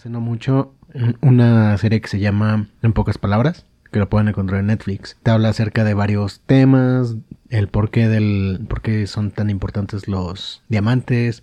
[0.00, 4.28] Hace no mucho un- una serie que se llama En pocas palabras, que lo pueden
[4.28, 5.18] encontrar en Netflix.
[5.22, 7.16] Te habla acerca de varios temas,
[7.50, 11.42] el porqué del por qué son tan importantes los diamantes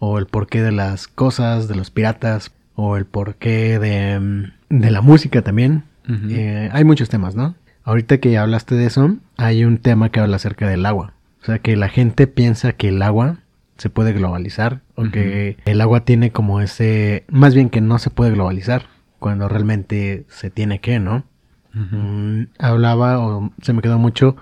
[0.00, 5.00] o el porqué de las cosas, de los piratas o el porqué de, de la
[5.00, 5.84] música también.
[6.30, 7.54] Eh, hay muchos temas, ¿no?
[7.84, 11.12] Ahorita que hablaste de eso, hay un tema que habla acerca del agua.
[11.42, 13.36] O sea, que la gente piensa que el agua
[13.76, 17.24] se puede globalizar o que el agua tiene como ese...
[17.28, 18.86] Más bien que no se puede globalizar
[19.18, 21.24] cuando realmente se tiene que, ¿no?
[21.72, 24.36] Mm, hablaba o se me quedó mucho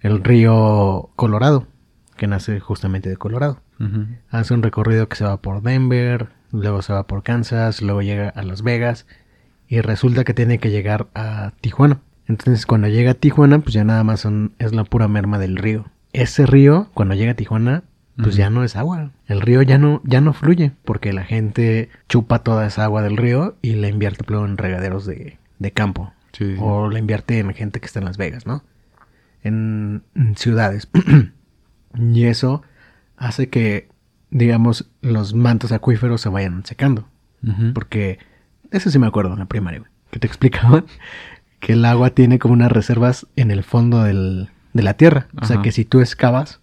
[0.00, 1.66] el río Colorado,
[2.16, 3.60] que nace justamente de Colorado.
[4.30, 8.28] Hace un recorrido que se va por Denver, luego se va por Kansas, luego llega
[8.30, 9.06] a Las Vegas
[9.68, 12.00] y resulta que tiene que llegar a Tijuana.
[12.28, 15.56] Entonces cuando llega a Tijuana, pues ya nada más son- es la pura merma del
[15.56, 15.86] río.
[16.12, 17.82] Ese río, cuando llega a Tijuana,
[18.22, 19.10] pues ya no es agua.
[19.26, 23.16] El río ya no, ya no fluye porque la gente chupa toda esa agua del
[23.16, 26.12] río y la invierte luego en regaderos de, de campo.
[26.32, 26.60] Sí, sí.
[26.60, 28.62] O la invierte en gente que está en Las Vegas, ¿no?
[29.42, 30.88] En, en ciudades.
[31.98, 32.62] y eso
[33.16, 33.88] hace que,
[34.30, 37.08] digamos, los mantos acuíferos se vayan secando.
[37.74, 38.18] Porque,
[38.72, 40.84] eso sí me acuerdo en la primaria, güey, que te explicaban
[41.60, 45.28] que el agua tiene como unas reservas en el fondo del- de la tierra.
[45.40, 46.60] O sea que si tú excavas,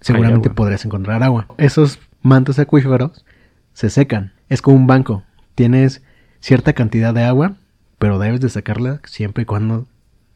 [0.00, 1.46] seguramente podrías encontrar agua.
[1.56, 3.24] Esos mantos acuíferos
[3.72, 4.32] se secan.
[4.48, 5.24] Es como un banco.
[5.54, 6.02] Tienes
[6.40, 7.56] cierta cantidad de agua,
[7.98, 9.86] pero debes de sacarla siempre y cuando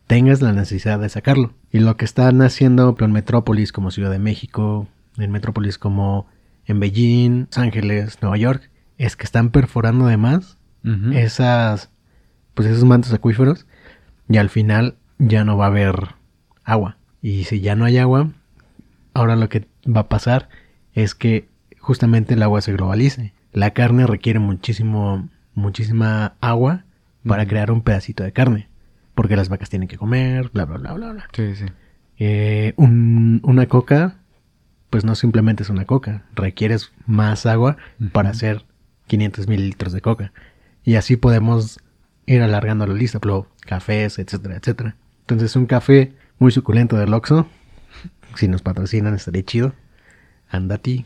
[0.07, 1.55] tengas la necesidad de sacarlo.
[1.71, 6.27] Y lo que están haciendo en metrópolis como Ciudad de México, en metrópolis como
[6.67, 10.59] en Beijing, Los Ángeles, Nueva York, es que están perforando además
[11.13, 11.91] esas
[12.55, 13.67] pues esos mantos acuíferos
[14.29, 16.17] y al final ya no va a haber
[16.65, 16.99] agua.
[17.21, 18.31] Y si ya no hay agua,
[19.15, 20.49] ahora lo que va a pasar
[20.95, 21.49] es que
[21.79, 23.33] justamente el agua se globalice.
[23.53, 26.85] La carne requiere muchísimo muchísima agua
[27.27, 28.69] para crear un pedacito de carne,
[29.15, 31.29] porque las vacas tienen que comer, bla bla bla bla bla.
[31.33, 31.67] Sí, sí.
[32.19, 34.17] Eh, un- una coca,
[34.91, 37.77] pues no simplemente es una coca, requieres más agua
[38.13, 38.65] para hacer
[39.09, 40.33] 500 mililitros de coca.
[40.85, 41.81] Y así podemos
[42.27, 43.21] ir alargando la lista,
[43.67, 44.97] cafés, etcétera, etcétera.
[45.21, 47.47] Entonces un café muy suculento del Oxxo,
[48.37, 49.73] si nos patrocinan estaría chido.
[50.49, 51.05] Andati,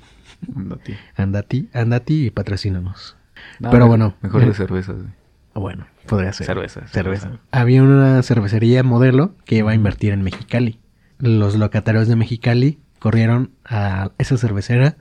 [0.57, 0.99] Ándate.
[1.17, 3.17] andati, andati y patrocínanos.
[3.61, 5.13] No, Pero bueno, Mejor eh, de cervezas, güey.
[5.55, 6.47] Bueno, podría ser.
[6.47, 7.29] Cerveza, Cerveza.
[7.29, 7.41] cerveza.
[7.53, 10.81] Había una cervecería modelo que iba a invertir en Mexicali.
[11.19, 14.97] Los locatarios de Mexicali corrieron a esa cervecera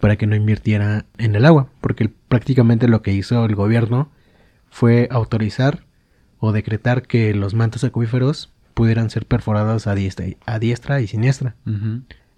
[0.00, 4.10] para que no invirtiera en el agua, porque prácticamente lo que hizo el gobierno
[4.70, 5.84] fue autorizar
[6.38, 8.50] o decretar que los mantos acuíferos
[8.80, 11.54] pudieran ser perforados a diestra, y- a diestra y siniestra.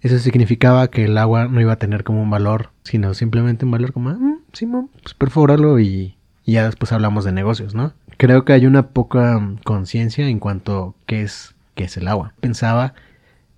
[0.01, 3.71] Eso significaba que el agua no iba a tener como un valor, sino simplemente un
[3.71, 7.93] valor como, ah, mm, Simón, pues perfóralo y, y ya después hablamos de negocios, ¿no?
[8.17, 12.09] Creo que hay una poca mm, conciencia en cuanto a qué es, qué es el
[12.09, 12.33] agua.
[12.41, 12.93] Pensaba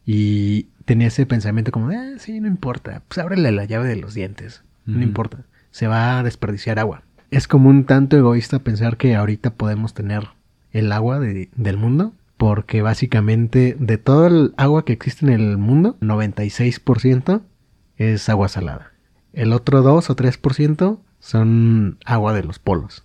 [0.05, 3.95] y tenía ese pensamiento como, de, ah, sí, no importa, pues ábrele la llave de
[3.95, 5.39] los dientes, no importa,
[5.71, 7.01] se va a desperdiciar agua.
[7.31, 10.27] Es como un tanto egoísta pensar que ahorita podemos tener
[10.73, 15.57] el agua de- del mundo, porque básicamente de todo el agua que existe en el
[15.57, 17.41] mundo, 96%
[17.97, 18.91] es agua salada.
[19.33, 23.03] El otro 2 o 3% son agua de los polos.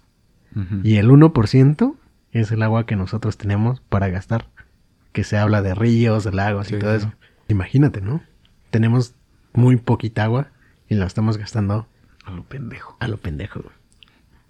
[0.82, 1.94] Y el 1%
[2.32, 4.48] es el agua que nosotros tenemos para gastar.
[5.12, 7.06] Que se habla de ríos, de lagos y todo sí.
[7.06, 7.12] eso.
[7.48, 8.20] Imagínate, ¿no?
[8.70, 9.14] Tenemos
[9.52, 10.48] muy poquita agua
[10.88, 11.86] y la estamos gastando
[12.24, 12.96] A lo pendejo.
[12.98, 13.62] a lo pendejo.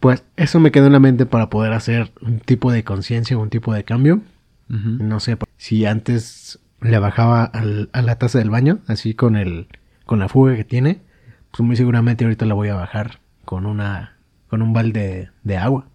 [0.00, 3.50] Pues eso me quedó en la mente para poder hacer un tipo de conciencia, un
[3.50, 4.22] tipo de cambio.
[4.70, 9.66] No sé, si antes le bajaba al- a la taza del baño, así con el
[10.06, 11.00] con la fuga que tiene,
[11.50, 14.16] pues muy seguramente ahorita la voy a bajar con una
[14.48, 15.88] con un balde de agua.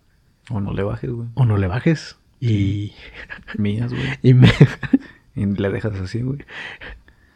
[0.50, 1.28] O no le bajes, güey.
[1.36, 2.92] O no le bajes y,
[3.58, 4.04] Mías, güey.
[4.22, 4.52] y me-
[5.36, 6.40] Y la dejas así, güey.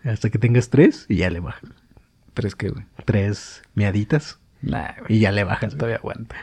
[0.06, 1.70] hasta que tengas tres y ya le bajas.
[2.34, 2.86] ¿Tres qué, güey?
[3.06, 5.16] Tres miaditas Nah, güey.
[5.16, 5.74] y ya le bajas.
[5.76, 6.36] Todavía aguanta.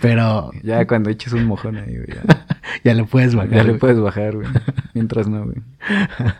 [0.00, 2.06] Pero Ya cuando eches un mojón ahí, güey.
[2.08, 2.46] Ya,
[2.84, 3.50] ya le puedes bajar.
[3.52, 3.80] ya le güey.
[3.80, 4.48] puedes bajar, güey.
[4.94, 5.56] Mientras no, güey.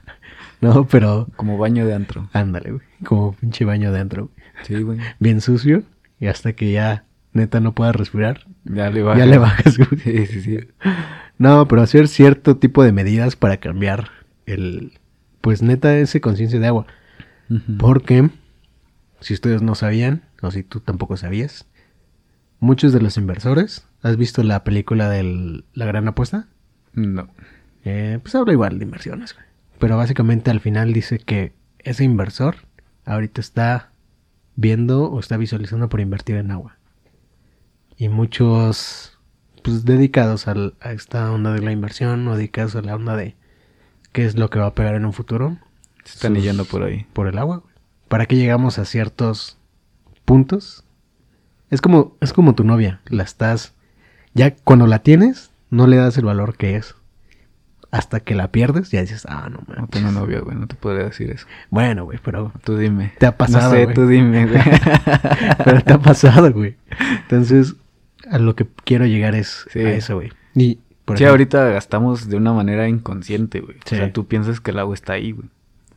[0.60, 2.28] No, pero Como baño de antro.
[2.34, 2.82] ándale, güey.
[3.04, 4.26] Como pinche baño adentro.
[4.28, 4.66] güey.
[4.66, 4.98] Sí, güey.
[5.18, 5.84] Bien sucio.
[6.18, 8.44] Y hasta que ya neta no pueda respirar.
[8.64, 9.18] Ya le bajas.
[9.20, 10.00] Ya le bajas, güey.
[10.02, 10.58] Sí, sí, sí.
[11.38, 14.10] No, pero hacer cierto tipo de medidas para cambiar
[14.44, 14.92] el,
[15.40, 16.84] pues neta, ese conciencia de agua.
[17.78, 18.28] Porque,
[19.20, 21.66] si ustedes no sabían, o si tú tampoco sabías,
[22.60, 26.46] muchos de los inversores, ¿has visto la película de La Gran Apuesta?
[26.94, 27.28] No.
[27.84, 29.46] Eh, pues habla igual de inversiones, güey.
[29.78, 32.56] Pero básicamente al final dice que ese inversor
[33.06, 33.90] ahorita está
[34.56, 36.76] viendo o está visualizando por invertir en agua.
[37.96, 39.18] Y muchos,
[39.62, 43.36] pues dedicados al- a esta onda de la inversión o dedicados a la onda de
[44.12, 45.58] qué es lo que va a pegar en un futuro.
[46.04, 47.06] Se están sus- yendo por ahí.
[47.14, 47.74] Por el agua, güey.
[48.08, 49.56] ¿Para qué llegamos a ciertos
[50.24, 50.84] puntos?
[51.70, 53.00] Es como, es como tu novia.
[53.06, 53.74] La estás.
[54.35, 56.94] Ya cuando la tienes, no le das el valor que es.
[57.92, 59.90] Hasta que la pierdes, ya dices, ah, no No manches.
[59.90, 60.56] tengo novio, güey.
[60.56, 61.46] No te podría decir eso.
[61.70, 62.52] Bueno, güey, pero.
[62.62, 63.12] Tú dime.
[63.18, 63.94] Te ha pasado, No sé, güey.
[63.94, 64.62] tú dime, güey.
[65.64, 66.76] pero te ha pasado, güey.
[67.22, 67.74] Entonces,
[68.30, 69.80] a lo que quiero llegar es Sí.
[69.80, 70.30] a eso, güey.
[70.54, 73.76] Y, por sí, ejemplo- ahorita gastamos de una manera inconsciente, güey.
[73.85, 73.96] Sí.
[73.96, 75.48] O sea, tú piensas que el agua está ahí, güey.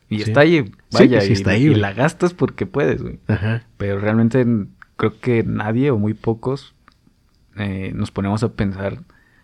[0.09, 0.23] Y Sí.
[0.31, 3.19] está ahí, vaya, que sí y, está ahí, y la gastas porque puedes, güey.
[3.27, 3.63] Ajá.
[3.77, 4.45] Pero realmente
[4.97, 6.73] creo que nadie o muy pocos
[7.55, 8.99] eh, nos ponemos a pensar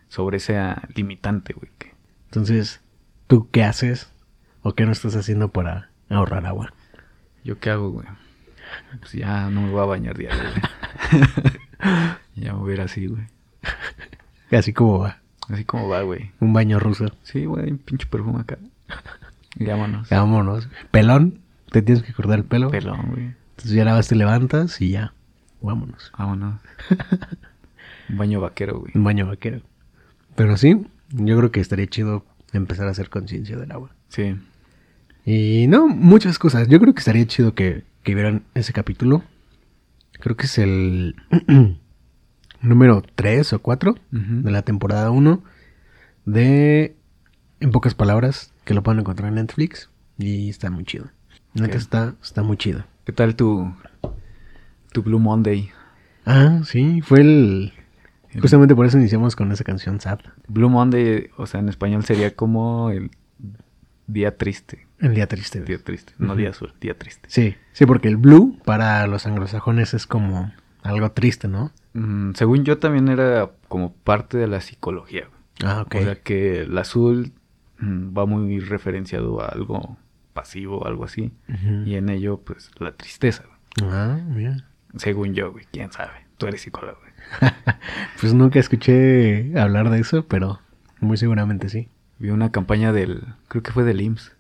[0.07, 1.71] sobre ese ah, limitante, güey.
[2.25, 2.81] Entonces,
[3.27, 4.11] ¿tú qué haces?
[4.61, 6.73] ¿O qué no estás haciendo para ahorrar agua?
[7.43, 8.07] ¿Yo qué hago, güey?
[8.99, 11.23] Pues ya no me voy a bañar diario, güey.
[12.35, 13.23] ya me voy a ir así, güey.
[14.51, 15.19] Así como va.
[15.47, 16.31] Así como va, güey.
[16.39, 17.05] Un baño ruso.
[17.23, 18.57] Sí, güey, un pinche perfume acá.
[19.55, 20.09] Y vámonos.
[20.09, 20.69] Vámonos.
[20.91, 21.39] Pelón,
[21.71, 22.69] te tienes que cortar el pelo.
[22.69, 23.33] Pelón, güey.
[23.51, 25.13] Entonces ya nada más te levantas y ya.
[25.61, 26.11] Vámonos.
[26.17, 26.61] Vámonos.
[28.09, 28.91] Un baño vaquero, güey.
[28.95, 29.61] Un baño vaquero.
[30.35, 33.91] Pero sí, yo creo que estaría chido empezar a hacer conciencia del agua.
[34.07, 34.35] Sí.
[35.25, 36.67] Y no, muchas cosas.
[36.67, 39.23] Yo creo que estaría chido que, que vieran ese capítulo.
[40.13, 41.15] Creo que es el
[42.61, 44.41] número 3 o 4 Ujú.
[44.41, 45.43] de la temporada 1
[46.25, 46.95] de,
[47.59, 49.89] en pocas palabras, que lo pueden encontrar en Netflix.
[50.17, 51.09] Y está muy chido.
[51.53, 52.83] Neta está, está muy chido.
[53.05, 53.73] ¿Qué tal tu,
[54.91, 55.69] tu Blue Monday?
[56.25, 57.73] Ah, sí, fue el...
[58.31, 60.19] El- Justamente por eso iniciamos con esa canción Sad.
[60.47, 63.09] Blue Monday, o sea, en español sería como el
[64.07, 64.87] día triste.
[64.99, 65.61] El día triste.
[65.61, 66.13] Día triste.
[66.19, 67.27] No día azul, día triste.
[67.31, 70.51] Sí, sí, porque el blue para los anglosajones es como
[70.83, 71.71] algo triste, ¿no?
[71.93, 75.25] Mm, según yo también era como parte de la psicología.
[75.63, 75.95] Ah, ok.
[75.95, 77.31] O sea que el azul
[77.79, 79.97] mm, va muy referenciado a algo
[80.33, 81.31] pasivo, algo así.
[81.85, 83.43] Y en ello, pues, la tristeza.
[83.81, 84.65] Ah, mira.
[84.97, 85.65] Según yo, güey.
[85.71, 86.11] ¿Quién sabe?
[86.37, 87.51] Tú eres psicólogo, güey.
[88.19, 90.59] Pues nunca escuché hablar de eso, pero
[90.99, 91.89] muy seguramente sí.
[92.17, 93.23] Vi una campaña del...
[93.47, 94.33] Creo que fue del IMSS.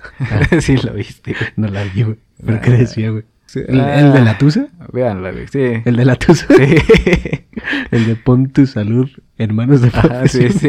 [0.60, 1.50] sí, lo viste, güey.
[1.56, 2.18] No la vi, güey.
[2.44, 2.60] ¿Pero Ah.
[2.60, 3.24] qué decía, güey?
[3.46, 4.00] Sí, ¿El, ah.
[4.00, 4.68] el de la tusa?
[4.92, 5.48] Véanla, güey.
[5.48, 5.82] Sí.
[5.84, 6.46] ¿El de la tusa?
[6.48, 6.76] Sí.
[7.90, 10.68] El de pon tu salud en manos de Ajá, sí, sí.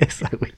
[0.00, 0.52] Esa, güey.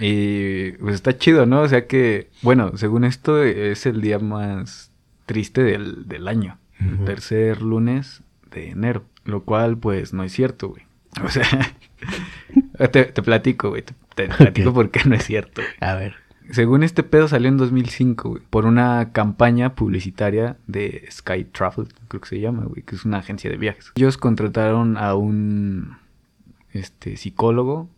[0.00, 1.62] Y pues está chido, ¿no?
[1.62, 4.91] O sea que, bueno, según esto es el día más
[5.32, 6.58] triste del, del año.
[6.78, 9.04] El tercer lunes de enero.
[9.24, 10.82] Lo cual, pues, no es cierto, güey.
[11.24, 11.46] O sea,
[12.90, 13.82] te, te platico, güey.
[13.82, 14.74] Te, te platico Ok.
[14.74, 15.90] por qué no es cierto, güey.
[15.90, 16.14] A ver.
[16.50, 22.20] Según este pedo salió en 2005, güey, por una campaña publicitaria de Sky Travel, creo
[22.20, 23.92] que se llama, güey, que es una agencia de viajes.
[23.94, 25.96] Ellos contrataron a un
[26.72, 27.88] este psicólogo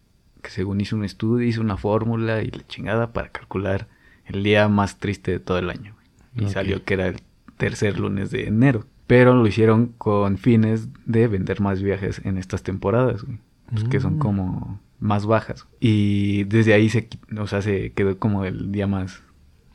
[0.43, 3.89] que según hizo un estudio, hizo una fórmula y la chingada para calcular
[4.27, 5.97] el día más triste de todo el año.
[6.37, 7.17] Y salió que era el
[7.57, 8.85] tercer lunes de enero.
[9.07, 13.39] Pero lo hicieron con fines de vender más viajes en estas temporadas, güey.
[13.71, 14.19] Pues que son Mm.
[14.19, 15.67] como más bajas.
[15.81, 19.23] Y desde ahí se, o sea, se quedó como el día más,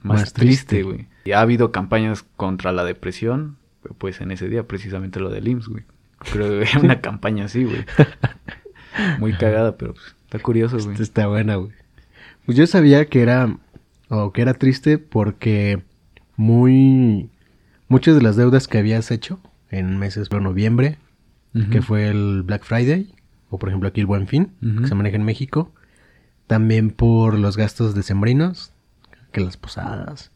[0.02, 1.08] más, Más triste, güey.
[1.26, 3.58] Y ha habido campañas contra la depresión,
[3.98, 5.84] pues en ese día precisamente lo del IMSS, güey.
[6.32, 7.86] Que era una campaña así, güey.
[9.19, 11.02] Muy cagada, pero pues, está curioso, güey.
[11.02, 11.72] Está buena, güey.
[12.45, 13.58] Pues yo sabía que era,
[14.10, 15.84] o que era triste porque
[16.39, 17.30] muy,
[17.89, 20.97] muchas de las deudas que habías hecho en meses de noviembre,
[21.69, 23.13] que fue el Black Friday,
[23.49, 25.73] o por ejemplo aquí el Buen Fin, que se maneja en México,
[26.47, 28.71] también por los gastos decembrinos,
[29.34, 30.32] que las posadas,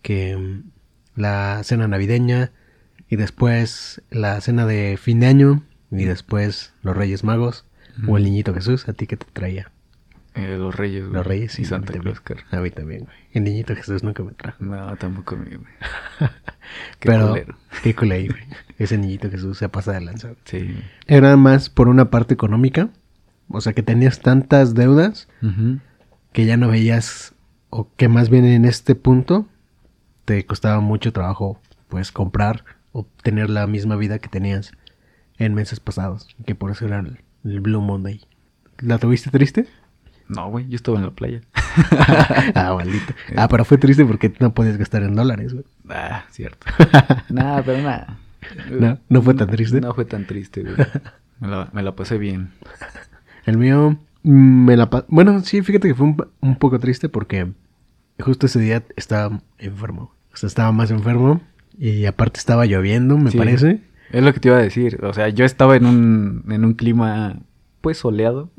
[0.00, 2.50] que mm, la cena navideña,
[3.10, 7.66] y después la cena de fin de año, y después los Reyes Magos,
[8.08, 8.24] o el.
[8.24, 9.70] Niñito Jesús, ¿a ti qué te traía?
[10.34, 11.14] Eh, los Reyes, güey.
[11.14, 12.22] Los Reyes y sí, Santa Claus.
[12.50, 13.16] A mí también, güey.
[13.32, 14.64] El Niñito Jesús nunca me trajo.
[14.64, 15.68] No, tampoco a mí, güey.
[17.00, 17.56] Qué Pero, culero.
[17.82, 18.44] qué culero, güey.
[18.78, 20.30] Ese niñito Jesús se pasa de lanza.
[20.44, 20.74] Sí.
[21.06, 22.88] Era más por una parte económica.
[23.48, 25.28] O sea, que tenías tantas deudas
[26.32, 27.34] que ya no veías,
[27.68, 29.46] o que más bien en este punto
[30.24, 34.72] te costaba mucho trabajo, pues, comprar o tener la misma vida que tenías
[35.36, 36.34] en meses pasados.
[36.46, 38.22] Que por eso era el, el Blue Monday.
[38.78, 39.66] ¿La tuviste triste?
[40.34, 41.40] No, güey, yo estaba en la playa.
[42.54, 43.12] ah, maldito.
[43.36, 45.64] Ah, pero fue triste porque no podías gastar en dólares, güey.
[45.88, 46.66] Ah, cierto.
[47.28, 48.18] nada, pero nada.
[48.70, 48.98] ¿No?
[49.08, 49.80] ¿No fue tan triste?
[49.80, 50.74] No fue tan triste, güey.
[51.40, 52.50] Me la, me la pasé bien.
[53.46, 57.08] El mío mm, me la pa- Bueno, sí, fíjate que fue un, un poco triste
[57.08, 57.52] porque
[58.20, 60.12] justo ese día estaba enfermo.
[60.32, 61.40] O sea, estaba más enfermo
[61.78, 63.38] y aparte estaba lloviendo, me Sí.
[63.38, 63.80] parece.
[64.10, 64.98] Es lo que te iba a decir.
[65.04, 67.36] O sea, yo estaba en un, en un clima,
[67.80, 68.50] pues, soleado.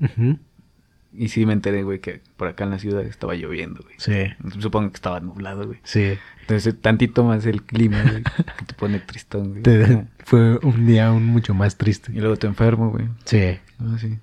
[1.15, 3.95] Y sí me enteré, güey, que por acá en la ciudad estaba lloviendo, güey.
[3.99, 5.79] Sí, Supongo que estaba nublado, güey.
[5.83, 6.13] sí.
[6.41, 8.23] Entonces, tantito más el clima, güey,
[8.57, 9.61] que te pone tristón, güey.
[9.63, 12.11] Te- fue un día aún mucho más triste.
[12.13, 13.07] Y luego te enfermo, güey.
[13.25, 14.17] Sí, Ah, sí.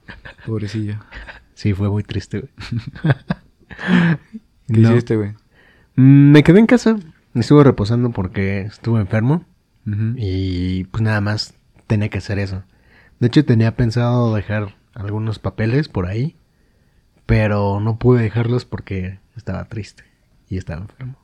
[0.47, 0.97] Pobrecillo.
[1.55, 2.53] sí, fue muy triste, güey.
[4.69, 4.91] ¿Qué No.
[4.93, 5.31] hiciste, güey?
[5.97, 6.97] Mm, Me quedé en casa.
[7.35, 9.45] Estuve reposando porque estuve enfermo.
[10.17, 11.55] Y pues nada más
[11.89, 12.63] tenía que hacer eso.
[13.19, 16.37] De hecho tenía pensado dejar algunos papeles por ahí.
[17.31, 20.03] Pero no pude dejarlos porque estaba triste.
[20.49, 21.17] Y estaba enfermo.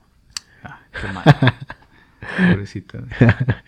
[0.63, 1.25] Ah, qué mal.
[2.53, 2.99] Pobrecito.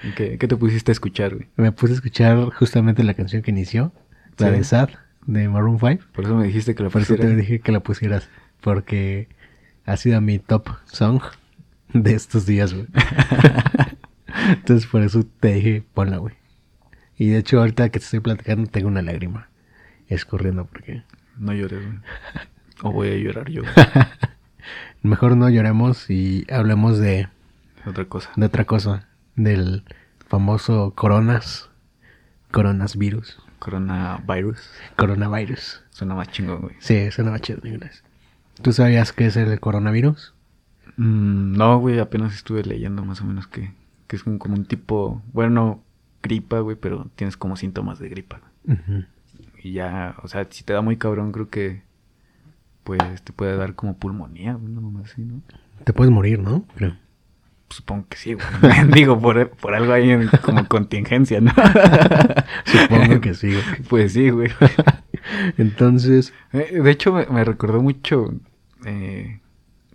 [0.05, 1.49] ¿Y qué, qué te pusiste a escuchar, güey?
[1.57, 3.93] Me puse a escuchar justamente la canción que inició.
[4.37, 4.91] La de Sad
[5.27, 6.05] de Maroon 5.
[6.13, 8.29] Por eso me dijiste que lo Por eso te dije que la pusieras.
[8.61, 9.27] Porque
[9.85, 11.21] ha sido mi top song
[11.93, 12.87] de estos días, güey.
[14.49, 16.37] Entonces por eso te dije, ponla, güey.
[17.17, 19.49] Y de hecho ahorita que te estoy platicando tengo una lágrima
[20.07, 21.03] escurriendo porque
[21.39, 21.99] No llores, güey.
[22.83, 23.63] O voy a llorar yo.
[25.03, 27.29] mejor no lloremos y hablemos de,
[27.87, 28.31] Otra cosa.
[28.37, 29.09] de otra cosa.
[29.37, 29.85] Del
[30.29, 31.71] famoso coronas,
[32.51, 34.71] coronas virus, Coronavirus.
[34.97, 35.83] coronavirus.
[35.91, 36.77] Suena más chingón, güey.
[36.79, 38.05] Sí, suena más chido inglés.
[38.63, 40.35] ¿Tú sabías qué es el coronavirus?
[40.97, 43.73] Mm, no, güey, apenas estuve leyendo más o menos que,
[44.07, 45.83] que es un- como un tipo, bueno, no
[46.23, 48.41] gripa, güey, pero tienes como síntomas de gripa.
[48.65, 49.05] Ujú.
[49.63, 51.83] Y ya, o sea, si te da muy cabrón, creo que
[52.85, 55.43] pues te puede dar como pulmonía, güey, una mamá así, ¿no?
[55.85, 56.65] Te puedes morir, ¿no?
[56.77, 56.95] Creo.
[57.71, 58.47] Supongo que sí, güey.
[58.95, 61.53] Digo, por, por algo ahí en- como contingencia, ¿no?
[62.65, 63.49] Supongo que sí.
[63.53, 63.63] güey.
[63.89, 64.51] Pues sí, güey.
[65.59, 68.33] Entonces, Eh, De hecho, me, me recordó mucho
[68.87, 69.41] eh,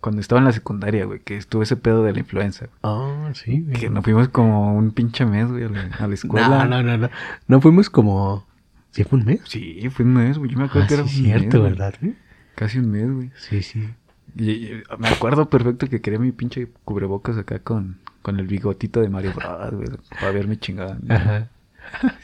[0.01, 2.67] cuando estaba en la secundaria, güey, que estuvo ese pedo de la influenza.
[2.83, 3.61] ah, sí.
[3.61, 3.73] güey.
[3.79, 6.47] Que nos fuimos como un pinche mes, güey, a la, a la escuela.
[6.49, 7.09] No, no, no, no.
[7.47, 8.45] No fuimos como...
[8.93, 9.41] ¿Sí fue un mes?
[9.45, 10.51] Sí, fue un mes, güey.
[10.51, 11.71] Yo me acuerdo Ah, que era sí, un mes, cierto, güey.
[11.71, 11.93] ¿verdad?
[12.01, 12.15] güey?
[12.55, 13.31] Casi un mes, güey.
[13.37, 13.89] Sí, sí.
[14.37, 19.01] Y, y me acuerdo perfecto que quería mi pinche cubrebocas acá con, con el bigotito
[19.01, 20.97] de Mario Bros, güey, para verme chingada.
[21.01, 21.13] ¿no?
[21.13, 21.49] Ajá.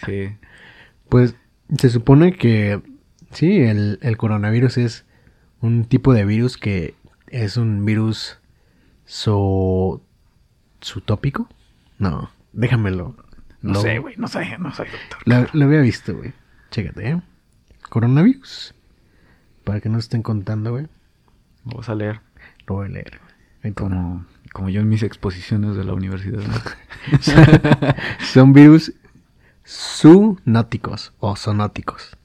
[0.06, 0.30] Sí.
[1.10, 1.36] Pues
[1.78, 2.82] se supone que
[3.32, 5.06] sí, el, el coronavirus es
[5.62, 6.96] un tipo de virus que
[7.28, 8.40] es un virus
[9.06, 10.02] so,
[10.82, 11.50] sutópico.
[11.98, 13.16] No, déjamelo.
[13.62, 15.20] No Lo- sé, güey, no sé, no soy doctor.
[15.26, 16.32] Lo, lo había visto, güey.
[16.72, 17.22] Chécate, ¿eh?
[17.90, 18.74] Coronavirus.
[19.64, 20.88] Para que no estén contando, güey.
[21.66, 22.22] Lo vas a leer
[22.68, 23.20] Lo voy a leer.
[23.76, 26.42] Como, como yo en mis exposiciones de la universidad.
[26.42, 26.56] ¿no?
[28.26, 28.94] Son virus
[29.66, 32.16] zoonóticos o zoonóticos.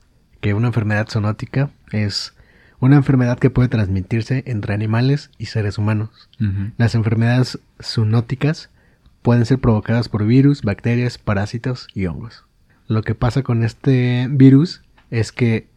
[0.41, 2.33] Que una enfermedad zoonótica es
[2.79, 6.29] una enfermedad que puede transmitirse entre animales y seres humanos.
[6.77, 8.69] Las enfermedades zoonóticas
[9.21, 12.45] pueden ser provocadas por virus, bacterias, parásitos y hongos.
[12.87, 15.67] Lo que pasa con este virus es que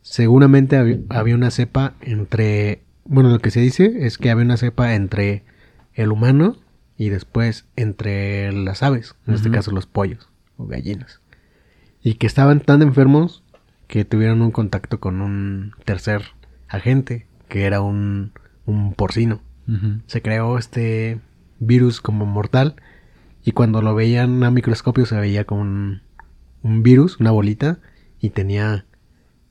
[0.00, 2.82] seguramente hab- había una cepa entre...
[3.04, 5.44] Bueno, lo que se dice es que había una cepa entre
[5.94, 6.56] el humano
[6.96, 11.20] y después entre las aves, en este caso los pollos o gallinas.
[12.02, 13.42] Y que estaban tan enfermos
[13.88, 16.22] que tuvieron un contacto con un tercer
[16.68, 18.32] agente, que era un,
[18.66, 19.42] un porcino
[20.06, 21.20] se creó este
[21.60, 22.74] virus como mortal
[23.44, 26.02] y cuando lo veían a microscopio se veía como un,
[26.62, 27.78] un virus, una bolita
[28.20, 28.84] y tenía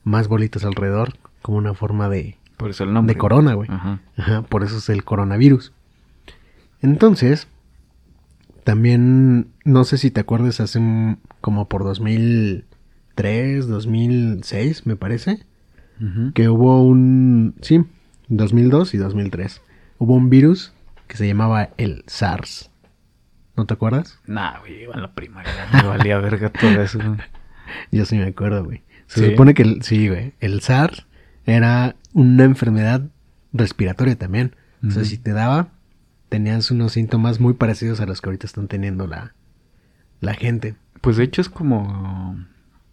[0.03, 3.13] más bolitas alrededor como una forma de, Por eso el nombre.
[3.13, 3.69] de corona, güey.
[3.71, 3.99] Ajá.
[4.17, 5.73] Ajá, por eso es el coronavirus.
[6.81, 7.47] Entonces,
[8.63, 15.43] también, no sé si te acuerdas, hace un- como por 2003, 2006, me parece,
[16.33, 17.53] que hubo un...
[17.61, 17.83] Sí,
[18.29, 19.61] 2002 y 2003.
[19.99, 20.73] Hubo un virus
[21.07, 22.70] que se llamaba el SARS.
[23.61, 24.17] ¿No te acuerdas?
[24.25, 25.51] Nah, güey, iba en la primaria.
[25.71, 26.97] Me valía verga todo eso.
[26.97, 27.19] güey.
[27.91, 28.81] Yo sí me acuerdo, güey.
[29.05, 29.29] Se ¿Sí?
[29.31, 30.33] supone que el, sí, güey.
[30.39, 31.05] El SARS
[31.45, 33.03] era una enfermedad
[33.53, 34.55] respiratoria también.
[34.87, 35.67] O sea, si te daba,
[36.29, 39.35] tenías unos síntomas muy parecidos a los que ahorita están teniendo la,
[40.21, 40.73] la gente.
[41.01, 42.43] Pues de hecho es como,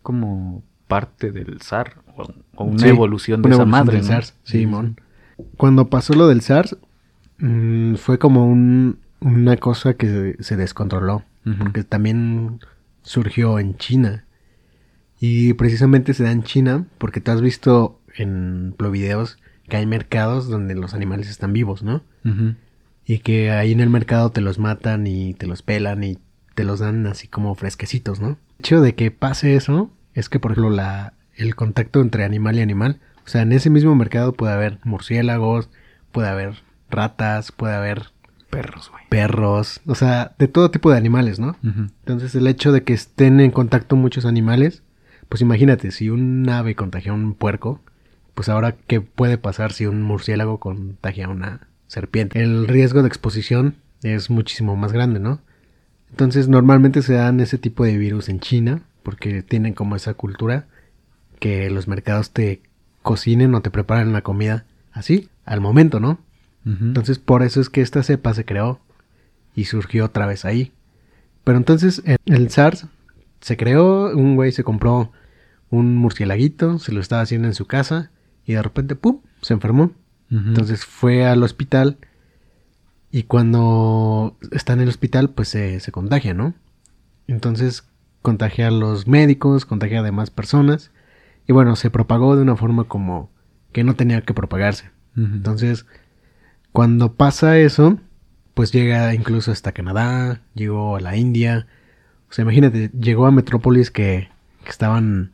[0.03, 3.97] como parte del SARS o, o una Sí, evolución de una esa evolución madre.
[3.97, 4.13] del ¿no?
[4.13, 5.01] SARS, sí, mon.
[5.57, 6.77] Cuando pasó lo del SARS,
[7.39, 10.07] mm, fue como un- una cosa que
[10.37, 11.59] se, se descontroló, Ujú.
[11.59, 12.61] porque también
[13.03, 14.25] surgió en China.
[15.21, 19.39] Y precisamente se da en China porque tú has visto en videos
[19.69, 22.03] que hay mercados donde los animales están vivos, ¿no?
[23.05, 26.19] Y que ahí en el mercado te los matan y te los pelan y
[26.55, 28.29] te los dan así como fresquecitos, ¿no?
[28.31, 32.57] El hecho de que pase eso es que, por ejemplo, la, el contacto entre animal
[32.59, 35.69] y animal, o sea, en ese mismo mercado puede haber murciélagos,
[36.13, 36.55] puede haber
[36.91, 38.11] ratas, puede haber
[38.51, 39.05] Perros, güey.
[39.09, 41.57] perros, o sea, de todo tipo de animales, ¿no?
[41.63, 44.83] Entonces el hecho de que estén en contacto muchos animales,
[45.29, 47.81] pues imagínate, si un ave contagia a un puerco,
[48.35, 52.41] pues ahora qué puede pasar si un murciélago contagia a una serpiente.
[52.41, 55.41] El riesgo de exposición es muchísimo más grande, ¿no?
[56.11, 60.67] Entonces normalmente se dan ese tipo de virus en China, porque tienen como esa cultura
[61.39, 62.63] que los mercados te
[63.03, 66.19] cocinen o te preparen la comida así, al momento, ¿no?
[66.65, 68.81] Entonces, por eso es que esta cepa se creó
[69.55, 70.73] y surgió otra vez ahí.
[71.45, 72.87] Pero entonces, el- SARS
[73.41, 75.11] se creó, un güey se compró
[75.71, 78.11] un murcielaguito, se lo estaba haciendo en su casa
[78.45, 79.93] y de repente, ¡pum!, se enfermó.
[80.31, 81.97] Entonces fue al hospital
[83.11, 86.55] y cuando está en el hospital, pues se, se contagia, ¿no?
[87.27, 87.85] Entonces
[88.21, 90.91] contagia a los médicos, contagia a demás personas
[91.47, 93.31] y bueno, se propagó de una forma como
[93.73, 94.91] que no tenía que propagarse.
[95.17, 95.87] Entonces,
[96.79, 97.99] cuando pasa eso,
[98.55, 101.67] pues llega incluso hasta Canadá, llegó a la India.
[102.31, 104.29] O sea, imagínate, llegó a metrópolis que,
[104.63, 105.33] que estaban...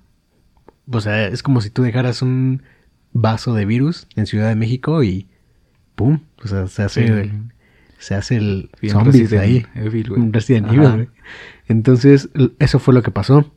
[0.91, 2.63] O sea, es como si tú dejaras un
[3.13, 5.29] vaso de virus en Ciudad de México y...
[5.97, 6.21] ¡Pum!
[6.43, 7.13] O sea, se hace, Sí.
[7.13, 7.53] el,
[7.99, 9.67] se hace el zombies ahí.
[9.75, 10.13] Evil.
[10.13, 10.73] Un Resident.
[10.73, 11.11] Evil.
[11.69, 13.53] Entonces, eso fue lo que pasó.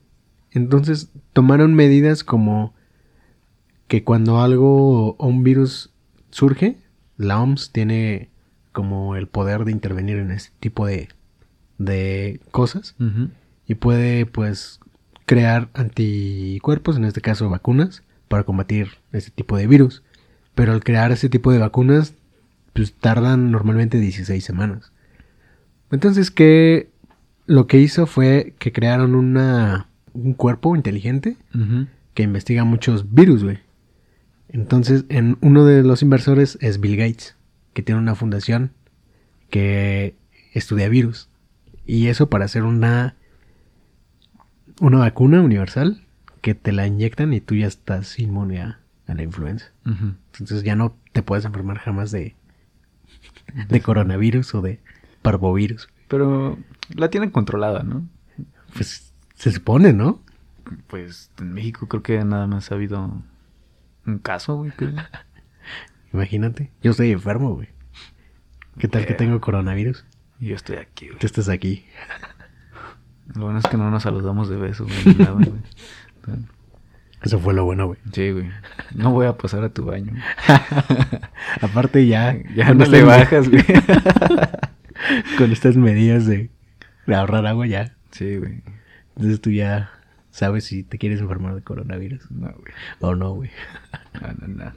[0.51, 2.73] Entonces, tomaron medidas como
[3.87, 5.93] que cuando algo o un virus
[6.31, 6.75] surge,
[7.17, 8.29] la OMS tiene
[8.71, 11.09] como el poder de intervenir en este tipo de,
[11.77, 12.95] de cosas
[13.67, 14.79] y puede pues
[15.25, 20.03] crear anticuerpos, en este caso vacunas, para combatir ese tipo de virus.
[20.55, 22.13] Pero al crear ese tipo de vacunas,
[22.73, 24.91] pues tardan normalmente 16 semanas.
[25.91, 26.89] Entonces, ¿qué?
[27.45, 31.37] Lo que hizo fue que crearon una, un cuerpo inteligente
[32.13, 33.59] que investiga muchos virus, güey.
[34.49, 37.35] Entonces, en uno de los inversores es Bill Gates,
[37.73, 38.71] que tiene una fundación
[39.49, 40.15] que
[40.53, 41.29] estudia virus.
[41.85, 43.15] Y eso para hacer una
[44.79, 46.03] una vacuna universal
[46.41, 49.71] que te la inyectan y tú ya estás inmune a, a la influenza.
[49.85, 52.35] Entonces ya no te puedes enfermar jamás de
[53.69, 54.79] de coronavirus o de
[55.21, 55.89] parvovirus.
[56.07, 56.57] Pero
[56.89, 58.07] la tienen controlada, ¿no?
[58.73, 60.21] Pues se supone, ¿no?
[60.87, 63.21] Pues en México creo que nada más ha habido
[64.07, 64.71] un caso, güey.
[64.71, 64.93] creo.
[66.13, 67.69] Imagínate, yo estoy enfermo, güey.
[68.79, 69.17] ¿Qué tal que Eh.
[69.17, 70.05] tengo coronavirus?
[70.39, 71.19] Yo estoy aquí, güey.
[71.19, 71.85] Tú estás aquí.
[73.35, 74.97] Lo bueno es que no nos saludamos de beso, güey.
[75.05, 75.51] ni nada, güey.
[77.23, 77.99] Eso fue lo bueno, güey.
[78.13, 78.49] Sí, güey.
[78.93, 80.13] No voy a pasar a tu baño.
[81.61, 82.37] Aparte ya...
[82.55, 83.63] Ya no le bajas, güey.
[85.37, 86.51] Con estas medidas de,
[87.07, 87.95] de ahorrar agua ya.
[88.11, 88.61] Sí, güey.
[89.15, 89.89] Entonces tú ya
[90.37, 92.73] sabes si te quieres enfermar de coronavirus No, güey.
[92.99, 93.49] o no, güey.
[94.21, 94.73] No, no, no.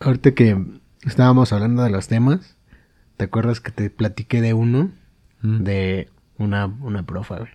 [0.00, 0.64] Ahorita que
[1.04, 2.56] estábamos hablando de los temas,
[3.16, 4.90] ¿te acuerdas que te platiqué de uno?
[5.42, 5.62] Mm.
[5.64, 7.50] De una, una profa, güey.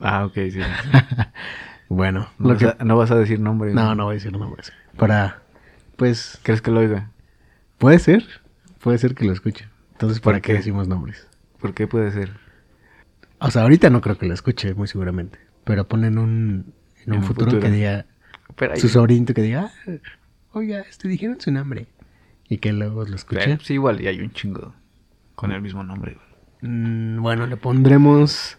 [0.00, 0.60] Ah, ok, sí.
[1.88, 2.82] Bueno, No, lo vas, que...
[2.82, 3.72] a, no vas a decir nombre.
[3.74, 4.72] No, no voy a decir nombres.
[4.96, 5.42] Para...
[5.96, 6.40] Pues...
[6.42, 7.10] ¿Crees que lo oiga?
[7.78, 8.24] Puede ser.
[8.80, 9.68] Puede ser que lo escuche.
[9.92, 10.58] Entonces, ¿Por ¿para qué qué?
[10.58, 11.28] decimos nombres?
[11.60, 12.30] ¿Por qué puede ser?
[13.46, 15.38] O sea, ahorita no creo que lo escuche, muy seguramente.
[15.64, 16.72] Pero ponen un...
[17.04, 17.62] En un, En futuro, futuro.
[17.62, 18.06] que diga...
[18.56, 19.70] Pero Su sobrinito que diga...
[19.86, 19.92] "Ah,
[20.52, 21.86] oiga, este dijeron su nombre.
[22.48, 23.58] Y que luego lo escuche.
[23.62, 24.74] Sí, igual, y hay un chingo
[25.34, 26.16] con el mismo nombre.
[26.62, 28.58] Mm, bueno, le pondremos...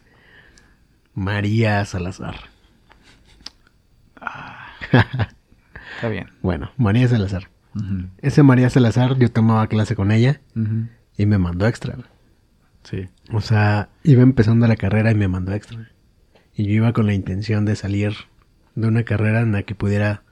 [1.14, 2.36] María Salazar.
[5.96, 6.30] Está bien.
[6.42, 7.50] Bueno, María Salazar.
[8.20, 10.42] Ese María Salazar, yo tomaba clase con ella
[11.18, 11.98] y me mandó extra.
[12.86, 13.10] Sí.
[13.34, 15.90] O sea, iba empezando la carrera y me mandó extra.
[16.56, 18.14] Y yo iba con la intención de salir
[18.76, 20.24] de una carrera en la que pudiera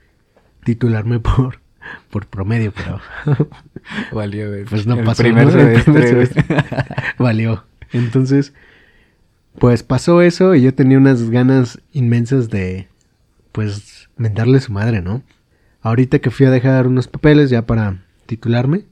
[0.64, 1.60] titularme por,
[2.10, 3.02] por promedio, pero
[4.14, 4.66] Valió, güey.
[4.66, 5.24] pues no El pasó.
[5.24, 5.52] primer ¿no?
[5.60, 6.56] El primer semestre, semestre.
[7.20, 7.66] Valió.
[7.92, 8.54] Entonces,
[9.60, 12.88] pues pasó eso y yo tenía unas ganas inmensas de,
[13.52, 15.22] pues, mentarle a su madre, ¿no?
[15.82, 18.86] Ahorita que fui a dejar unos papeles ya para titularme,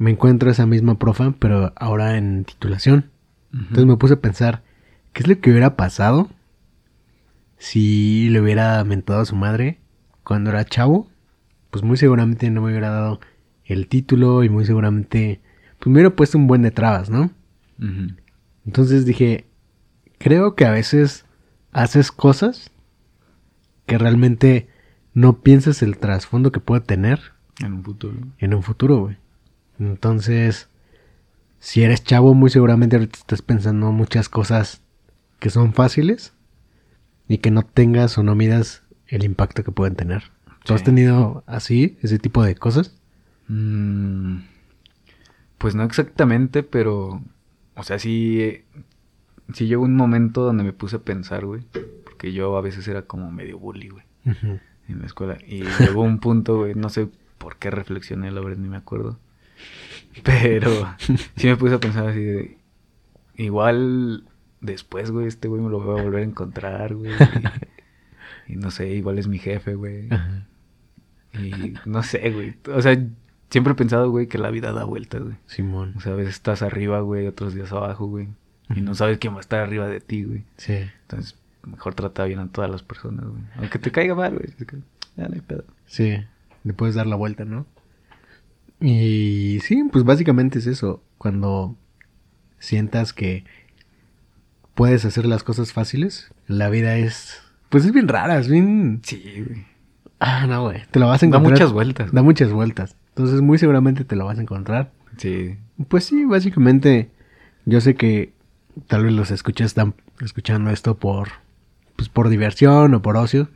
[0.00, 3.10] me encuentro esa misma profa, pero ahora en titulación.
[3.52, 4.62] Entonces me puse a pensar,
[5.12, 6.30] ¿qué es lo que hubiera pasado
[7.58, 9.78] si le hubiera mentado a su madre
[10.24, 11.06] cuando era chavo?
[11.70, 13.20] Pues muy seguramente no me hubiera dado
[13.66, 15.42] el título y muy seguramente
[15.78, 17.30] pues me hubiera puesto un buen de trabas, ¿no?
[18.64, 19.44] Entonces dije,
[20.18, 21.26] creo que a veces
[21.72, 22.70] haces cosas
[23.84, 24.68] que realmente
[25.12, 27.20] no piensas el trasfondo que puede tener
[27.62, 28.16] En un futuro.
[28.38, 29.18] en un futuro, güey.
[29.80, 30.68] Entonces,
[31.58, 34.82] si eres chavo, muy seguramente ahorita estás pensando muchas cosas
[35.40, 36.32] que son fáciles
[37.26, 40.24] y que no tengas o no midas el impacto que pueden tener.
[40.64, 42.94] ¿Tú has tenido así, ese tipo de cosas?
[43.48, 44.42] Mm,
[45.58, 47.22] pues no exactamente, pero.
[47.74, 48.40] O sea, sí.
[48.40, 48.64] eh,
[49.52, 51.62] Sí llegó un momento donde me puse a pensar, güey.
[52.04, 54.04] Porque yo a veces era como medio bully, güey.
[54.88, 55.38] En la escuela.
[55.44, 56.74] Y llegó un punto, güey.
[56.74, 57.08] No sé
[57.38, 59.18] por qué reflexioné, la verdad, ni me acuerdo.
[60.24, 60.94] Pero
[61.36, 62.58] sí me puse a pensar así de.
[63.36, 64.24] Igual
[64.60, 67.12] después, güey, este güey me lo voy a volver a encontrar, güey.
[68.46, 70.08] Y, y no sé, igual es mi jefe, güey.
[70.10, 70.46] Ajá.
[71.34, 72.54] Y no sé, güey.
[72.74, 72.98] O sea,
[73.50, 75.36] siempre he pensado, güey, que la vida da vueltas, güey.
[75.46, 75.94] Simón.
[75.96, 78.28] O sea, a veces estás arriba, güey, otros días abajo, güey.
[78.74, 80.44] Y no sabes quién va a estar arriba de ti, güey.
[80.56, 80.78] Sí.
[81.02, 81.36] Entonces,
[81.66, 83.42] mejor trata bien a todas las personas, güey.
[83.56, 84.48] Aunque te caiga mal, güey.
[85.16, 85.64] Ya no hay pedo.
[85.86, 86.16] Sí,
[86.62, 87.66] le puedes dar la vuelta, ¿no?
[88.80, 91.02] Y sí, pues básicamente es eso.
[91.18, 91.76] Cuando
[92.58, 93.44] sientas que
[94.74, 97.42] puedes hacer las cosas fáciles, la vida es...
[97.68, 99.00] Pues es bien rara, es bien...
[99.04, 99.64] Sí, güey.
[100.18, 100.82] Ah, no, güey.
[100.90, 101.52] Te lo vas a Da encontrar.
[101.52, 102.12] muchas vueltas.
[102.12, 102.96] Da muchas vueltas.
[103.10, 104.92] Entonces muy seguramente te lo vas a encontrar.
[105.18, 105.56] Sí.
[105.88, 107.10] Pues sí, básicamente
[107.66, 108.32] yo sé que
[108.86, 111.28] tal vez los escuchas están escuchando esto por...
[111.96, 113.50] Pues por diversión o por ocio.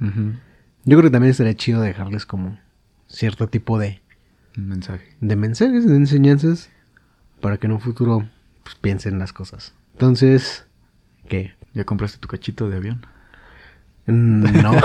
[0.85, 2.59] Yo creo que también sería chido dejarles como
[3.07, 4.03] cierto tipo de
[4.57, 5.05] Un mensaje.
[5.21, 6.71] de mensajes, de enseñanzas,
[7.41, 8.29] para que en un futuro
[8.63, 9.75] pues, piensen las cosas.
[9.93, 10.67] Entonces,
[11.29, 11.55] ¿qué?
[11.75, 13.07] ¿Ya compraste tu cachito de avión?
[14.07, 14.73] Mm, No.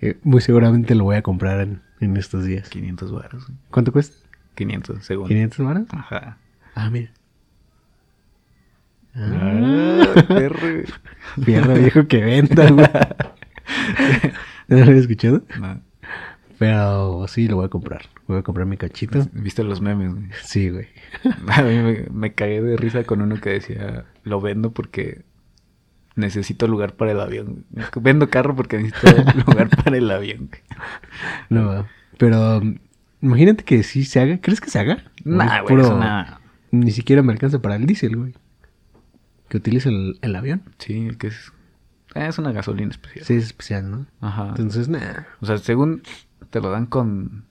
[0.00, 2.68] Eh, Muy seguramente lo voy a comprar en, en estos días.
[2.68, 3.46] 500 baros.
[3.70, 4.16] ¿Cuánto cuesta?
[4.54, 5.28] 500, según.
[5.30, 5.84] ¿500 varas?
[5.92, 6.36] Ajá.
[6.74, 7.10] Ah, mira.
[9.14, 10.82] Ah, Ah, perro,
[11.36, 12.86] viejo que venta, güey.
[14.68, 15.42] ¿No lo había escuchado?
[15.60, 15.80] No.
[16.64, 18.06] Pero sí, lo voy a comprar.
[18.26, 19.28] Voy a comprar mi cachito.
[19.32, 20.28] ¿Viste los memes, güey?
[20.42, 20.86] Sí, güey.
[21.48, 25.24] A mí me, me cagué de risa con uno que decía, lo vendo porque
[26.16, 27.66] necesito lugar para el avión.
[28.00, 29.12] Vendo carro porque necesito
[29.46, 30.48] lugar para el avión.
[31.50, 31.86] No,
[32.16, 32.78] pero mm,
[33.20, 34.38] imagínate que sí se haga.
[34.40, 35.04] ¿Crees que se haga?
[35.26, 36.00] ¿O Nah, güey, puro-.
[36.70, 38.34] Ni siquiera me alcanza para el diésel, güey.
[39.48, 40.62] Que utiliza el, el avión.
[40.78, 41.52] Sí, que es...
[42.14, 43.26] Es una gasolina especial.
[43.26, 44.06] Sí, es especial, ¿no?
[44.22, 44.48] Ajá.
[44.48, 45.24] Entonces, nah.
[45.40, 46.02] O sea, según
[46.50, 47.44] te lo dan con,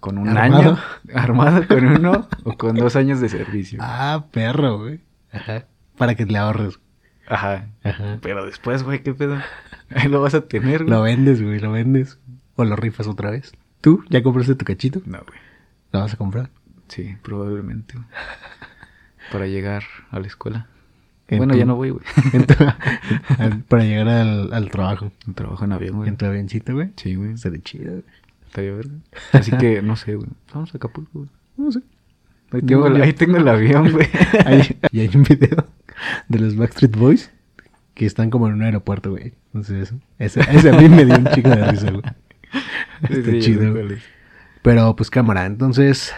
[0.00, 0.70] con un ¿Armado?
[0.72, 0.78] año,
[1.14, 3.78] armado con uno o con dos años de servicio.
[3.82, 5.00] Ah, perro, güey.
[5.32, 5.64] Ajá.
[5.98, 6.78] Para que le ahorres.
[7.26, 7.66] Ajá.
[7.82, 8.18] Ajá.
[8.20, 9.38] Pero después, güey, ¿qué pedo?
[9.94, 10.90] Ahí lo vas a tener, güey.
[10.90, 12.18] Lo vendes, güey, lo vendes.
[12.56, 13.52] O lo rifas otra vez.
[13.80, 15.00] ¿Tú ya compraste tu cachito?
[15.06, 15.38] No, güey.
[15.92, 16.50] ¿Lo vas a comprar?
[16.88, 17.94] Sí, probablemente.
[17.94, 18.06] güey.
[19.32, 20.66] Para llegar a la escuela.
[21.28, 22.04] En Bueno, tu- ya no voy, güey.
[22.46, 25.10] Tu- para llegar al, al trabajo.
[25.34, 26.08] Trabajo en avión, güey.
[26.10, 26.90] En tu avioncito, güey.
[26.96, 27.36] Sí, güey.
[27.38, 28.04] Sería chido, güey.
[28.54, 28.94] Estaría verga.
[29.32, 30.28] Así que, no sé, güey.
[30.54, 31.28] Vamos a Acapulco, güey.
[31.56, 31.80] No sé.
[32.52, 34.06] Ahí tengo, el- yo- ahí tengo el avión, güey.
[34.92, 35.66] Y hay un video
[36.28, 37.32] de los Backstreet Boys
[37.94, 39.32] que están como en un aeropuerto, güey.
[39.46, 42.02] Entonces, ese, ese a mí me dio un chico de risa, güey.
[43.10, 43.74] Está sí, chido.
[44.62, 46.12] Pero pues cámara, entonces,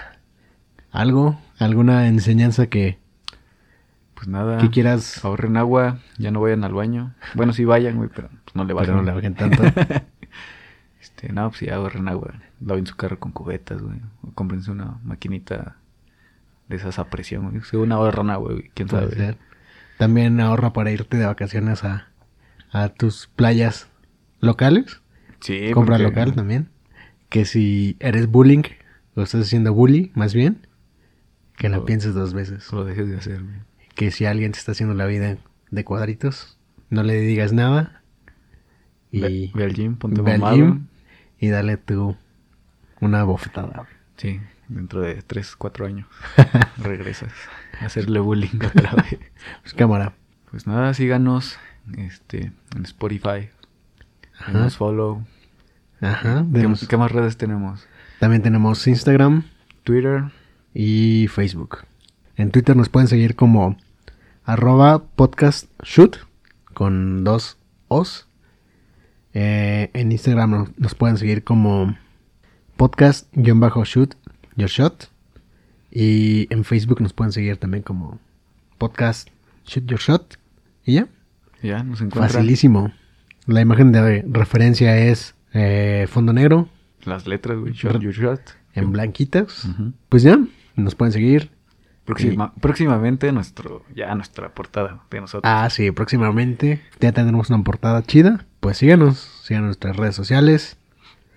[0.91, 2.99] algo, alguna enseñanza que,
[4.14, 4.59] Pues nada.
[4.59, 7.14] que quieras, Ahorren agua, ya no vayan al baño.
[7.34, 8.87] Bueno, sí vayan, güey, pero pues, no le bajen.
[8.89, 9.62] pero no le bajen tanto.
[11.07, 12.34] Este, no, pues sí, ahorren agua.
[12.61, 14.00] Laven su carro con cubetas, güey.
[14.22, 15.76] O cómprense una maquinita
[16.68, 17.62] de esas a presión, güey.
[17.62, 18.70] Según ahorran agua, güey.
[18.74, 19.14] ¿Quién sabe?
[19.14, 19.38] ser.
[19.98, 22.09] También ahorra para irte de vacaciones a,
[22.72, 23.88] a tus playas
[24.40, 25.00] locales.
[25.40, 26.68] Sí, Compra porque- local también.
[27.28, 28.62] Que si eres bullying,
[29.14, 30.66] o estás haciendo bully, más bien,
[31.57, 32.70] que Lo- pienses dos veces.
[32.72, 33.57] Lo dejes de hacer, güey.
[33.94, 35.38] Que si alguien te está haciendo la vida
[35.70, 36.59] de cuadritos,
[36.90, 38.02] no le digas nada.
[39.12, 40.57] Y Ve, ve al gym, ponte ve al mamado.
[40.57, 40.86] gym
[41.39, 42.16] y dale tú
[43.01, 43.87] una bofetada.
[44.16, 46.07] Sí, dentro de 3, 4 años
[46.78, 47.32] regresas
[47.80, 49.18] a hacerle bullying otra vez.
[49.62, 50.14] Pues cámara.
[50.51, 51.59] Pues nada, síganos
[51.99, 53.51] este, en Spotify.
[54.39, 54.53] Ajá.
[54.53, 55.24] Denos follow.
[56.01, 56.45] Ajá.
[56.53, 57.87] ¿Qué, tenemos- qué más redes tenemos?
[58.20, 59.45] También tenemos Instagram
[59.84, 60.24] Twitter.
[60.72, 61.78] y Facebook.
[62.37, 63.76] En Twitter nos pueden seguir como
[64.45, 66.16] arroba podcast shoot
[66.74, 67.59] con dos
[67.89, 68.26] os.
[69.39, 71.95] Eh, en Instagram nos, pueden seguir como
[72.78, 74.14] podcast-shoot
[74.57, 75.11] your shot.
[75.91, 78.18] Y en Facebook nos pueden seguir también como
[78.78, 79.28] podcast
[79.66, 80.39] Shoot Your Shot.
[80.87, 81.09] Y ya,
[81.62, 82.93] Ya, nos encuentran facilísimo.
[83.47, 86.70] La imagen de referencia es eh, fondo negro
[87.05, 87.74] las letras, güey.
[87.74, 88.41] Shot Your Shot.
[88.74, 89.68] en blanquitas.
[90.09, 90.39] Pues ya,
[90.76, 91.51] nos pueden seguir.
[92.07, 95.43] Próxima- próximamente nuestro, ya nuestra portada de nosotros.
[95.45, 98.47] Ah, sí, próximamente ya tendremos una portada chida.
[98.67, 100.77] Pues síganos, sigan nuestras redes sociales.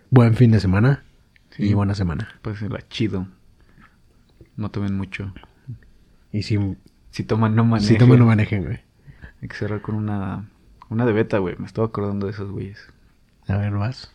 [0.10, 1.04] Buen fin de semana
[1.52, 1.66] Sí.
[1.70, 2.30] y buena semana.
[2.42, 3.28] Pues la chido.
[4.56, 5.32] No tomen mucho.
[6.32, 6.58] Y si,
[7.12, 7.88] Si toman, no manejen.
[7.88, 8.80] si toman, no manejen, güey.
[9.44, 10.50] Hay que cerrar con una,
[10.90, 11.56] una de beta, güey.
[11.60, 12.80] Me estaba acordando de esos güeyes.
[13.48, 14.12] A ver, vas.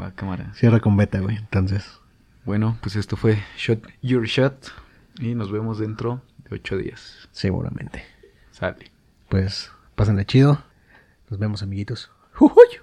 [0.00, 0.54] Va, cámara.
[0.54, 1.38] Cierra con beta, güey.
[1.38, 1.98] Entonces,
[2.44, 4.68] Bueno, pues esto fue Shot Your Shot.
[5.18, 7.28] Y nos vemos dentro de ocho días.
[7.32, 8.04] seguramente.
[8.52, 8.92] Sale.
[9.28, 10.62] Pues, pásenle chido.
[11.28, 12.12] Nos vemos, amiguitos.
[12.36, 12.80] Hogy?